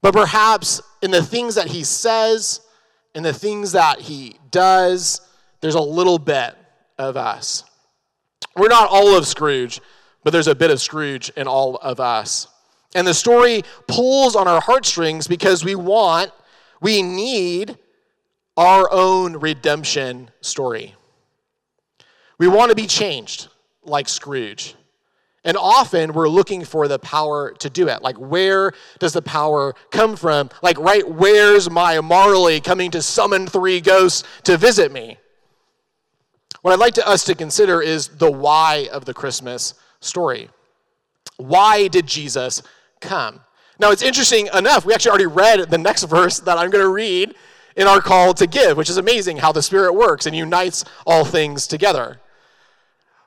But 0.02 0.14
perhaps 0.14 0.82
in 1.02 1.12
the 1.12 1.24
things 1.24 1.56
that 1.56 1.68
he 1.68 1.84
says, 1.84 2.62
in 3.14 3.24
the 3.24 3.34
things 3.34 3.72
that 3.74 4.00
he 4.00 4.38
does, 4.52 5.22
there's 5.62 5.76
a 5.76 5.82
little 5.82 6.20
bit 6.20 6.56
of 6.98 7.18
us. 7.18 7.64
We're 8.56 8.70
not 8.70 8.90
all 8.90 9.18
of 9.18 9.28
Scrooge, 9.28 9.80
but 10.24 10.32
there's 10.32 10.48
a 10.48 10.56
bit 10.56 10.72
of 10.72 10.82
Scrooge 10.82 11.30
in 11.36 11.48
all 11.48 11.78
of 11.78 12.00
us. 12.00 12.48
And 12.96 13.06
the 13.06 13.14
story 13.14 13.64
pulls 13.88 14.36
on 14.36 14.48
our 14.48 14.62
heartstrings 14.62 15.28
because 15.28 15.64
we 15.64 15.76
want 15.76 16.32
we 16.82 17.02
need 17.02 17.78
our 18.56 18.92
own 18.92 19.38
redemption 19.38 20.32
story. 20.42 20.96
We 22.40 22.48
want 22.48 22.70
to 22.70 22.76
be 22.76 22.88
changed 22.88 23.48
like 23.84 24.08
Scrooge. 24.08 24.76
And 25.48 25.56
often 25.56 26.12
we're 26.12 26.28
looking 26.28 26.66
for 26.66 26.90
the 26.90 27.00
power 27.00 27.54
to 27.60 27.70
do 27.70 27.88
it. 27.88 28.02
Like, 28.02 28.18
where 28.18 28.74
does 29.00 29.14
the 29.14 29.22
power 29.22 29.74
come 29.92 30.18
from? 30.18 30.50
Like, 30.62 30.78
right, 30.78 31.10
where's 31.10 31.70
my 31.70 32.02
Marley 32.02 32.60
coming 32.60 32.92
to 32.92 33.02
summon 33.02 33.48
three 33.48 33.80
ghosts 33.80 34.26
to 34.44 34.58
visit 34.58 34.92
me? 34.92 35.18
What 36.64 36.74
I'd 36.74 36.80
like 36.80 36.96
to, 36.96 37.08
us 37.08 37.24
to 37.24 37.34
consider 37.34 37.82
is 37.82 38.10
the 38.10 38.30
why 38.30 38.90
of 38.92 39.06
the 39.06 39.14
Christmas 39.14 39.76
story. 40.02 40.50
Why 41.38 41.88
did 41.88 42.08
Jesus 42.08 42.62
come? 43.00 43.40
Now, 43.80 43.92
it's 43.92 44.02
interesting 44.02 44.50
enough, 44.54 44.86
we 44.86 44.94
actually 44.94 45.12
already 45.12 45.28
read 45.28 45.70
the 45.70 45.78
next 45.78 46.04
verse 46.10 46.42
that 46.42 46.58
I'm 46.58 46.72
going 46.72 46.84
to 46.84 46.92
read 46.92 47.36
in 47.78 47.88
our 47.88 48.02
call 48.02 48.34
to 48.34 48.48
give, 48.48 48.76
which 48.76 48.90
is 48.90 48.98
amazing 48.98 49.38
how 49.38 49.54
the 49.54 49.62
Spirit 49.62 49.94
works 49.94 50.26
and 50.26 50.36
unites 50.36 50.84
all 51.06 51.24
things 51.24 51.68
together. 51.68 52.20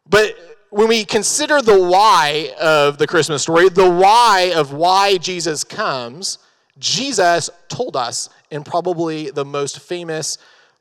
But 0.06 0.35
when 0.70 0.88
we 0.88 1.04
consider 1.04 1.61
the 1.61 1.80
why 1.80 2.54
of 2.61 2.98
the 2.98 3.06
Christmas 3.06 3.42
story, 3.42 3.68
the 3.68 3.90
why 3.90 4.52
of 4.54 4.72
why 4.72 5.18
Jesus 5.18 5.64
comes, 5.64 6.38
Jesus 6.78 7.50
told 7.68 7.96
us 7.96 8.28
in 8.50 8.64
probably 8.64 9.30
the 9.30 9.44
most 9.44 9.80
famous 9.80 10.38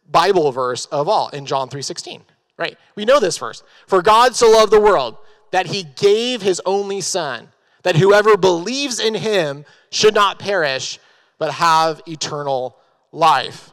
Bible 0.09 0.51
verse 0.51 0.85
of 0.87 1.09
all 1.09 1.29
in 1.29 1.45
John 1.45 1.69
3:16. 1.69 2.21
Right? 2.57 2.77
We 2.95 3.05
know 3.05 3.19
this 3.19 3.37
verse. 3.37 3.63
For 3.87 4.01
God 4.01 4.35
so 4.35 4.49
loved 4.49 4.71
the 4.71 4.79
world 4.79 5.17
that 5.51 5.67
he 5.67 5.83
gave 5.83 6.41
his 6.41 6.61
only 6.65 7.01
son 7.01 7.49
that 7.83 7.95
whoever 7.95 8.35
believes 8.37 8.99
in 8.99 9.15
him 9.15 9.65
should 9.89 10.13
not 10.13 10.37
perish, 10.37 10.99
but 11.37 11.53
have 11.53 12.01
eternal 12.05 12.77
life. 13.11 13.71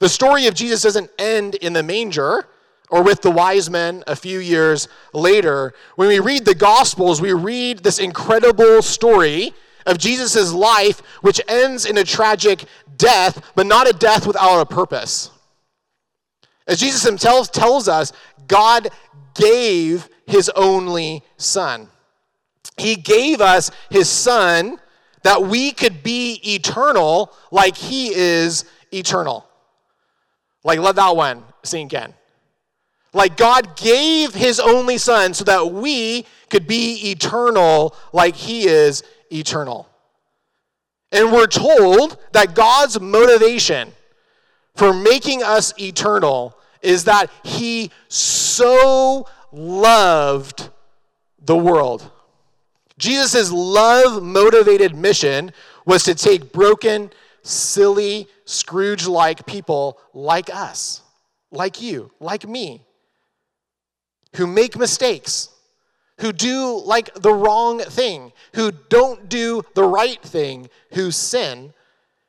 The 0.00 0.08
story 0.08 0.46
of 0.46 0.54
Jesus 0.54 0.82
doesn't 0.82 1.10
end 1.18 1.54
in 1.54 1.72
the 1.72 1.82
manger 1.82 2.48
or 2.90 3.02
with 3.02 3.22
the 3.22 3.30
wise 3.30 3.68
men 3.70 4.02
a 4.06 4.16
few 4.16 4.38
years 4.38 4.88
later. 5.12 5.74
When 5.96 6.08
we 6.08 6.20
read 6.20 6.44
the 6.44 6.54
Gospels, 6.54 7.20
we 7.20 7.32
read 7.32 7.80
this 7.80 7.98
incredible 7.98 8.82
story 8.82 9.54
of 9.86 9.98
Jesus' 9.98 10.52
life, 10.52 11.00
which 11.22 11.40
ends 11.48 11.86
in 11.86 11.98
a 11.98 12.04
tragic 12.04 12.64
death, 12.96 13.52
but 13.54 13.66
not 13.66 13.88
a 13.88 13.92
death 13.92 14.26
without 14.26 14.60
a 14.60 14.66
purpose. 14.66 15.30
As 16.66 16.80
Jesus 16.80 17.02
himself 17.02 17.50
tells 17.50 17.88
us, 17.88 18.12
God 18.46 18.88
gave 19.34 20.08
his 20.26 20.50
only 20.50 21.22
son. 21.36 21.88
He 22.76 22.96
gave 22.96 23.40
us 23.40 23.70
his 23.90 24.08
son 24.08 24.78
that 25.22 25.42
we 25.42 25.72
could 25.72 26.02
be 26.02 26.40
eternal 26.54 27.32
like 27.50 27.76
he 27.76 28.14
is 28.14 28.64
eternal. 28.92 29.46
Like, 30.64 30.78
let 30.78 30.96
that 30.96 31.16
one 31.16 31.44
sink 31.62 31.92
in. 31.94 32.14
Like, 33.12 33.36
God 33.36 33.76
gave 33.76 34.34
his 34.34 34.60
only 34.60 34.98
son 34.98 35.34
so 35.34 35.44
that 35.44 35.72
we 35.72 36.26
could 36.50 36.66
be 36.66 37.10
eternal 37.10 37.94
like 38.12 38.34
he 38.34 38.66
is 38.66 39.02
eternal. 39.30 39.88
And 41.10 41.32
we're 41.32 41.46
told 41.46 42.18
that 42.32 42.54
God's 42.54 43.00
motivation 43.00 43.92
for 44.74 44.92
making 44.92 45.42
us 45.42 45.72
eternal 45.78 46.56
is 46.82 47.04
that 47.04 47.30
he 47.42 47.90
so 48.08 49.26
loved 49.50 50.68
the 51.40 51.56
world. 51.56 52.10
Jesus' 52.98 53.50
love 53.50 54.22
motivated 54.22 54.94
mission 54.94 55.52
was 55.86 56.04
to 56.04 56.14
take 56.14 56.52
broken, 56.52 57.10
silly, 57.42 58.28
Scrooge 58.44 59.06
like 59.06 59.44
people 59.44 59.98
like 60.14 60.48
us, 60.48 61.02
like 61.50 61.82
you, 61.82 62.10
like 62.18 62.48
me, 62.48 62.82
who 64.36 64.46
make 64.46 64.76
mistakes, 64.76 65.50
who 66.18 66.32
do 66.32 66.80
like 66.84 67.12
the 67.14 67.32
wrong 67.32 67.80
thing, 67.80 68.32
who 68.54 68.72
don't 68.72 69.28
do 69.28 69.62
the 69.74 69.84
right 69.84 70.22
thing, 70.22 70.68
who 70.92 71.10
sin, 71.10 71.72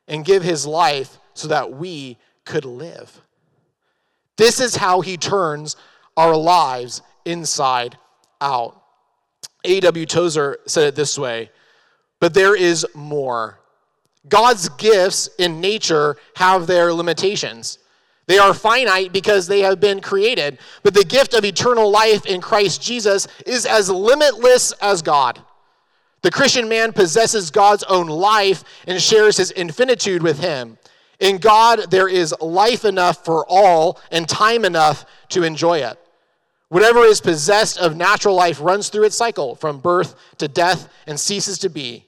and 0.07 0.25
give 0.25 0.43
his 0.43 0.65
life 0.65 1.17
so 1.33 1.47
that 1.47 1.71
we 1.71 2.17
could 2.45 2.65
live. 2.65 3.21
This 4.38 4.59
is 4.59 4.75
how 4.75 5.01
he 5.01 5.17
turns 5.17 5.75
our 6.15 6.35
lives 6.35 7.01
inside 7.25 7.97
out. 8.41 8.81
A.W. 9.65 10.05
Tozer 10.05 10.59
said 10.65 10.88
it 10.88 10.95
this 10.95 11.17
way 11.17 11.51
But 12.19 12.33
there 12.33 12.55
is 12.55 12.85
more. 12.93 13.59
God's 14.27 14.69
gifts 14.69 15.29
in 15.38 15.62
nature 15.62 16.17
have 16.35 16.67
their 16.67 16.93
limitations. 16.93 17.79
They 18.29 18.37
are 18.37 18.53
finite 18.53 19.11
because 19.11 19.47
they 19.47 19.61
have 19.61 19.79
been 19.79 20.01
created, 20.01 20.59
but 20.83 20.93
the 20.93 21.03
gift 21.03 21.33
of 21.33 21.43
eternal 21.43 21.89
life 21.89 22.27
in 22.27 22.41
Christ 22.41 22.79
Jesus 22.79 23.27
is 23.43 23.65
as 23.65 23.89
limitless 23.89 24.71
as 24.73 25.01
God. 25.01 25.41
The 26.21 26.29
Christian 26.29 26.69
man 26.69 26.93
possesses 26.93 27.49
God's 27.49 27.83
own 27.85 28.05
life 28.05 28.63
and 28.85 29.01
shares 29.01 29.37
his 29.37 29.49
infinitude 29.49 30.21
with 30.21 30.39
him. 30.39 30.77
In 31.19 31.39
God, 31.39 31.89
there 31.89 32.07
is 32.07 32.35
life 32.39 32.85
enough 32.85 33.25
for 33.25 33.47
all 33.49 33.99
and 34.11 34.29
time 34.29 34.63
enough 34.63 35.05
to 35.29 35.41
enjoy 35.41 35.79
it. 35.79 35.97
Whatever 36.67 36.99
is 37.05 37.21
possessed 37.21 37.79
of 37.79 37.97
natural 37.97 38.35
life 38.35 38.61
runs 38.61 38.89
through 38.89 39.05
its 39.05 39.17
cycle 39.17 39.55
from 39.55 39.79
birth 39.79 40.13
to 40.37 40.47
death 40.47 40.87
and 41.07 41.19
ceases 41.19 41.57
to 41.57 41.69
be. 41.69 42.05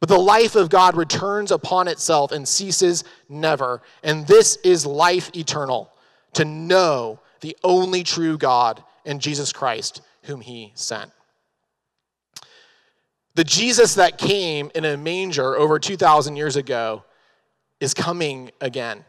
But 0.00 0.08
the 0.08 0.18
life 0.18 0.54
of 0.54 0.70
God 0.70 0.96
returns 0.96 1.50
upon 1.50 1.88
itself 1.88 2.30
and 2.30 2.46
ceases 2.46 3.04
never. 3.28 3.82
And 4.02 4.26
this 4.26 4.56
is 4.64 4.86
life 4.86 5.30
eternal 5.34 5.92
to 6.34 6.44
know 6.44 7.20
the 7.40 7.56
only 7.64 8.04
true 8.04 8.38
God 8.38 8.82
and 9.04 9.20
Jesus 9.20 9.52
Christ, 9.52 10.02
whom 10.22 10.40
he 10.40 10.72
sent. 10.74 11.10
The 13.34 13.44
Jesus 13.44 13.94
that 13.94 14.18
came 14.18 14.70
in 14.74 14.84
a 14.84 14.96
manger 14.96 15.56
over 15.56 15.78
2,000 15.78 16.36
years 16.36 16.56
ago 16.56 17.04
is 17.80 17.94
coming 17.94 18.50
again. 18.60 19.04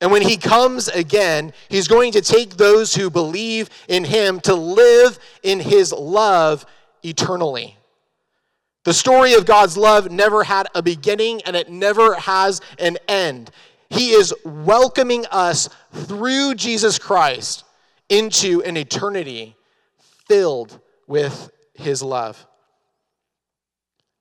And 0.00 0.10
when 0.10 0.22
he 0.22 0.36
comes 0.36 0.88
again, 0.88 1.52
he's 1.68 1.88
going 1.88 2.12
to 2.12 2.22
take 2.22 2.56
those 2.56 2.94
who 2.94 3.10
believe 3.10 3.68
in 3.88 4.04
him 4.04 4.40
to 4.40 4.54
live 4.54 5.18
in 5.42 5.60
his 5.60 5.92
love 5.92 6.64
eternally. 7.02 7.76
The 8.90 8.94
story 8.94 9.34
of 9.34 9.46
God's 9.46 9.76
love 9.76 10.10
never 10.10 10.42
had 10.42 10.66
a 10.74 10.82
beginning 10.82 11.42
and 11.46 11.54
it 11.54 11.70
never 11.70 12.16
has 12.16 12.60
an 12.76 12.98
end. 13.06 13.52
He 13.88 14.10
is 14.10 14.34
welcoming 14.44 15.26
us 15.26 15.68
through 15.92 16.56
Jesus 16.56 16.98
Christ 16.98 17.62
into 18.08 18.64
an 18.64 18.76
eternity 18.76 19.54
filled 20.26 20.80
with 21.06 21.52
his 21.74 22.02
love. 22.02 22.44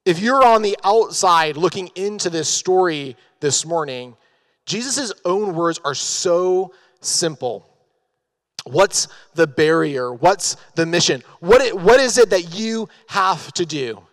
If 0.05 0.19
you're 0.19 0.45
on 0.45 0.61
the 0.61 0.77
outside 0.83 1.57
looking 1.57 1.87
into 1.95 2.29
this 2.29 2.47
story 2.47 3.17
this 3.39 3.65
morning, 3.65 4.15
Jesus' 4.67 5.11
own 5.25 5.55
words 5.55 5.79
are 5.83 5.95
so 5.95 6.75
simple. 7.01 7.67
What's 8.65 9.07
the 9.33 9.47
barrier? 9.47 10.13
What's 10.13 10.57
the 10.75 10.85
mission? 10.85 11.23
What, 11.39 11.73
what 11.73 11.99
is 11.99 12.19
it 12.19 12.29
that 12.29 12.53
you 12.53 12.87
have 13.07 13.51
to 13.53 13.65
do? 13.65 14.03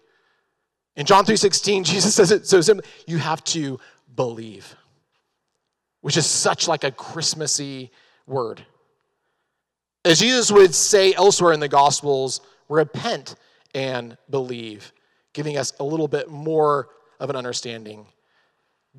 In 0.96 1.04
John 1.04 1.24
3:16, 1.24 1.85
Jesus 1.85 2.14
says 2.14 2.30
it 2.30 2.46
so 2.46 2.61
simply, 2.61 2.88
you 3.06 3.18
have 3.18 3.44
to 3.44 3.78
believe. 4.14 4.74
Which 6.00 6.16
is 6.16 6.26
such 6.26 6.68
like 6.68 6.85
a 6.85 6.90
Christmassy 6.90 7.90
word. 8.26 8.64
As 10.04 10.20
Jesus 10.20 10.50
would 10.50 10.74
say 10.74 11.12
elsewhere 11.14 11.52
in 11.52 11.61
the 11.61 11.68
Gospels, 11.68 12.40
repent 12.68 13.35
and 13.74 14.16
believe, 14.30 14.92
giving 15.32 15.59
us 15.59 15.72
a 15.80 15.85
little 15.85 16.09
bit 16.09 16.30
more 16.30 16.88
of 17.18 17.28
an 17.28 17.37
understanding. 17.37 18.06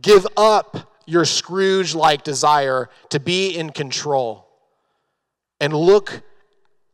Give 0.02 0.28
up 0.36 0.94
your 1.06 1.26
Scrooge 1.26 1.96
like 1.96 2.24
desire 2.24 2.90
to 3.10 3.20
be 3.20 3.58
in 3.58 3.72
control 3.72 4.48
and 5.60 5.74
look 5.74 6.22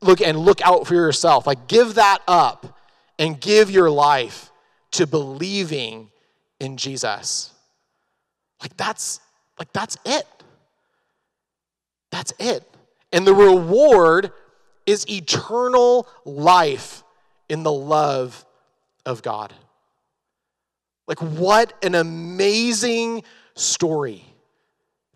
look 0.01 0.21
and 0.21 0.37
look 0.37 0.61
out 0.61 0.85
for 0.85 0.93
yourself 0.93 1.47
like 1.47 1.67
give 1.67 1.95
that 1.95 2.19
up 2.27 2.77
and 3.17 3.39
give 3.39 3.71
your 3.71 3.89
life 3.89 4.51
to 4.93 5.07
believing 5.07 6.09
in 6.59 6.77
Jesus 6.77 7.51
like 8.61 8.75
that's 8.77 9.19
like 9.59 9.71
that's 9.73 9.97
it 10.05 10.27
that's 12.11 12.33
it 12.39 12.63
and 13.11 13.27
the 13.27 13.33
reward 13.33 14.31
is 14.85 15.07
eternal 15.09 16.07
life 16.25 17.03
in 17.49 17.63
the 17.63 17.71
love 17.71 18.45
of 19.05 19.21
God 19.21 19.53
like 21.07 21.21
what 21.21 21.73
an 21.83 21.95
amazing 21.95 23.23
story. 23.55 24.23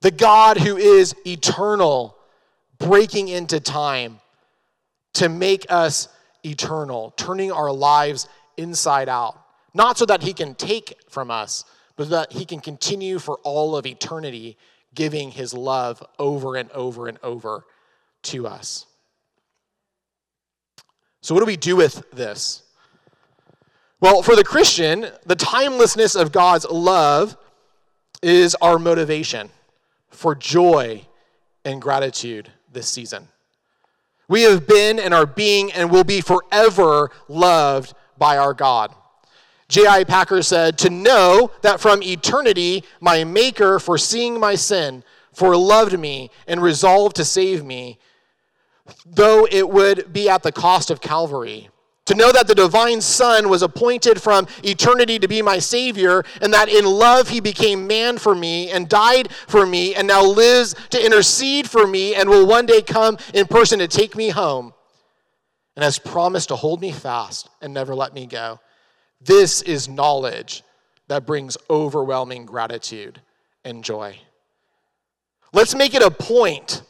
The 0.02 0.12
God 0.12 0.58
who 0.58 0.78
is 0.78 1.16
eternal, 1.26 2.16
breaking 2.78 3.30
into 3.30 3.60
time 3.60 4.20
to 5.16 5.30
make 5.30 5.66
us 5.70 6.10
eternal, 6.44 7.14
turning 7.18 7.52
our 7.52 7.72
lives 7.72 8.28
inside 8.58 9.10
out. 9.10 9.40
Not 9.78 10.00
so 10.00 10.08
that 10.08 10.24
he 10.24 10.34
can 10.34 10.56
take 10.56 10.98
from 11.08 11.30
us, 11.30 11.64
but 11.98 12.10
that 12.10 12.32
he 12.32 12.46
can 12.46 12.62
continue 12.62 13.20
for 13.20 13.38
all 13.44 13.76
of 13.76 13.86
eternity, 13.86 14.58
giving 14.96 15.30
his 15.30 15.54
love 15.54 16.04
over 16.18 16.56
and 16.56 16.72
over 16.72 17.08
and 17.08 17.20
over 17.22 17.64
to 18.24 18.48
us. 18.48 18.88
So, 21.22 21.36
what 21.36 21.42
do 21.42 21.46
we 21.46 21.58
do 21.58 21.76
with 21.76 22.10
this? 22.10 22.64
Well, 24.00 24.24
for 24.24 24.36
the 24.36 24.44
Christian, 24.44 25.12
the 25.28 25.36
timelessness 25.36 26.16
of 26.16 26.32
God's 26.32 26.66
love 26.66 27.38
is 28.24 28.56
our 28.56 28.80
motivation 28.80 29.52
for 30.10 30.34
joy 30.34 31.06
and 31.64 31.80
gratitude 31.80 32.52
this 32.74 32.90
season. 32.90 33.28
We 34.28 34.42
have 34.42 34.66
been 34.66 34.98
and 34.98 35.14
are 35.14 35.28
being 35.28 35.72
and 35.72 35.92
will 35.92 36.04
be 36.04 36.22
forever 36.22 37.12
loved 37.28 37.94
by 38.18 38.40
our 38.40 38.56
God. 38.56 38.96
J.I. 39.70 40.06
Packer 40.06 40.42
said, 40.42 40.78
To 40.78 40.90
know 40.90 41.52
that 41.62 41.80
from 41.80 42.02
eternity 42.02 42.84
my 43.02 43.24
Maker, 43.24 43.80
foreseeing 43.80 44.40
my 44.40 44.56
sin, 44.56 45.04
foreloved 45.36 46.00
me 46.00 46.32
and 46.48 46.62
resolved 46.62 47.16
to 47.18 47.26
save 47.26 47.64
me, 47.64 48.00
though 49.06 49.48
it 49.52 49.70
would 49.70 50.14
be 50.14 50.30
at 50.30 50.44
the 50.44 50.52
cost 50.52 50.90
of 50.90 51.02
Calvary 51.02 51.70
to 52.08 52.16
know 52.16 52.32
that 52.32 52.48
the 52.48 52.56
divine 52.56 53.02
Son 53.02 53.50
was 53.50 53.62
appointed 53.62 54.22
from 54.22 54.48
eternity 54.64 55.20
to 55.20 55.28
be 55.28 55.42
my 55.42 55.60
Savior, 55.60 56.24
and 56.42 56.54
that 56.54 56.70
in 56.70 56.86
love 56.86 57.28
he 57.28 57.42
became 57.42 57.86
man 57.86 58.18
for 58.18 58.34
me 58.34 58.72
and 58.72 58.88
died 58.88 59.30
for 59.48 59.66
me, 59.66 59.94
and 59.94 60.08
now 60.08 60.24
lives 60.24 60.74
to 60.90 61.06
intercede 61.06 61.70
for 61.70 61.86
me, 61.86 62.16
and 62.16 62.30
will 62.30 62.48
one 62.48 62.66
day 62.66 62.82
come 62.82 63.18
in 63.34 63.46
person 63.46 63.80
to 63.80 63.90
take 63.90 64.16
me 64.16 64.30
home, 64.30 64.74
and 65.76 65.84
has 65.84 66.00
promised 66.00 66.48
to 66.48 66.56
hold 66.56 66.80
me 66.80 66.94
fast 66.94 67.50
and 67.62 67.74
never 67.74 67.94
let 67.94 68.14
me 68.14 68.26
go. 68.26 68.58
This 69.22 69.62
is 69.62 69.88
knowledge 69.90 70.64
that 71.08 71.26
brings 71.26 71.58
overwhelming 71.70 72.46
gratitude 72.46 73.22
and 73.64 73.84
joy. 73.84 74.20
Let's 75.54 75.76
make 75.76 75.94
it 75.94 76.02
a 76.02 76.12
point 76.12 76.84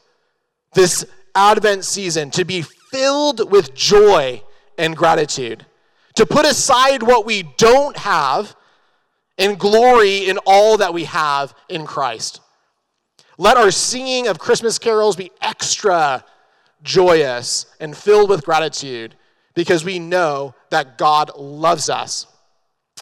this 0.73 1.05
Advent 1.35 1.85
season 1.85 2.31
to 2.31 2.43
be 2.43 2.63
filled 2.63 3.51
with 3.51 3.73
joy 3.75 4.41
and 4.77 4.95
gratitude, 4.95 5.65
to 6.15 6.25
put 6.25 6.45
aside 6.45 7.03
what 7.03 7.25
we 7.25 7.43
don't 7.57 7.95
have 7.97 8.55
and 9.37 9.59
glory 9.59 10.27
in 10.27 10.39
all 10.45 10.77
that 10.77 10.93
we 10.93 11.03
have 11.03 11.53
in 11.69 11.85
Christ. 11.85 12.41
Let 13.37 13.57
our 13.57 13.69
singing 13.69 14.27
of 14.27 14.39
Christmas 14.39 14.79
carols 14.79 15.15
be 15.15 15.31
extra 15.41 16.25
joyous 16.81 17.67
and 17.79 17.95
filled 17.95 18.29
with 18.29 18.43
gratitude 18.43 19.15
because 19.57 19.83
we 19.83 19.97
know 19.97 20.53
that 20.69 20.99
God 20.99 21.35
loves 21.35 21.89
us 21.89 22.27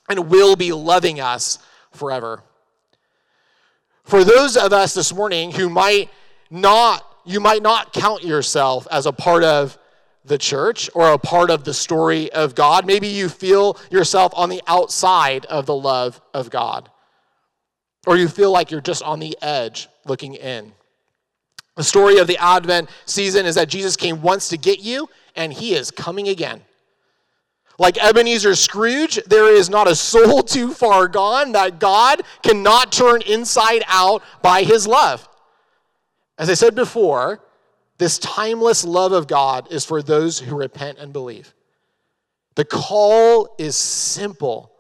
and 0.08 0.30
will 0.30 0.56
be 0.56 0.72
loving 0.72 1.20
us 1.20 1.60
forever. 1.92 2.42
For 4.06 4.24
those 4.24 4.56
of 4.56 4.72
us 4.72 4.94
this 4.94 5.14
morning 5.14 5.52
who 5.52 5.68
might 5.70 6.10
not, 6.50 7.06
you 7.26 7.42
might 7.42 7.62
not 7.62 7.92
count 7.92 8.24
yourself 8.24 8.88
as 8.90 9.06
a 9.06 9.12
part 9.12 9.44
of 9.44 9.78
the 10.24 10.38
church 10.38 10.90
or 10.94 11.12
a 11.12 11.18
part 11.18 11.50
of 11.50 11.66
the 11.66 11.74
story 11.74 12.32
of 12.32 12.56
God. 12.56 12.86
Maybe 12.86 13.08
you 13.08 13.28
feel 13.28 13.78
yourself 13.92 14.32
on 14.34 14.48
the 14.48 14.62
outside 14.66 15.46
of 15.48 15.66
the 15.66 15.76
love 15.76 16.22
of 16.34 16.50
God, 16.50 16.90
or 18.08 18.16
you 18.16 18.30
feel 18.30 18.52
like 18.54 18.72
you're 18.72 18.80
just 18.80 19.04
on 19.04 19.20
the 19.20 19.38
edge 19.42 19.90
looking 20.06 20.36
in. 20.36 20.72
The 21.76 21.84
story 21.84 22.20
of 22.20 22.28
the 22.28 22.38
Advent 22.38 22.90
season 23.06 23.46
is 23.46 23.56
that 23.56 23.68
Jesus 23.68 23.98
came 23.98 24.22
once 24.22 24.48
to 24.48 24.58
get 24.58 24.80
you, 24.80 25.10
and 25.36 25.54
he 25.54 25.74
is 25.74 25.92
coming 25.92 26.28
again. 26.28 26.62
Like 27.78 27.98
Ebenezer 27.98 28.56
Scrooge, 28.56 29.20
there 29.26 29.54
is 29.54 29.70
not 29.70 29.88
a 29.88 29.96
soul 29.96 30.44
too 30.44 30.74
far 30.74 31.08
gone 31.08 31.52
that 31.54 31.80
God 31.80 32.22
cannot 32.42 32.92
turn 32.92 33.22
inside 33.24 33.84
out 33.88 34.24
by 34.42 34.64
his 34.64 34.88
love. 34.88 35.28
As 36.38 36.50
I 36.50 36.54
said 36.54 36.76
before, 36.76 37.42
this 37.98 38.20
timeless 38.20 38.84
love 38.84 39.12
of 39.12 39.28
God 39.28 39.72
is 39.72 39.86
for 39.86 40.02
those 40.02 40.40
who 40.40 40.56
repent 40.56 40.98
and 41.00 41.14
believe. 41.14 41.54
The 42.56 42.66
call 42.66 43.54
is 43.58 43.76
simple, 43.76 44.72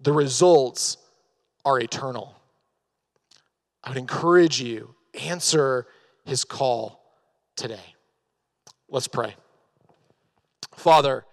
the 0.00 0.12
results 0.12 0.96
are 1.64 1.80
eternal. 1.80 2.34
I 3.82 3.90
would 3.90 3.98
encourage 3.98 4.60
you, 4.60 4.94
answer 5.14 5.86
his 6.24 6.44
call 6.44 7.00
today. 7.56 7.94
Let's 8.88 9.08
pray. 9.08 9.34
Father, 10.76 11.24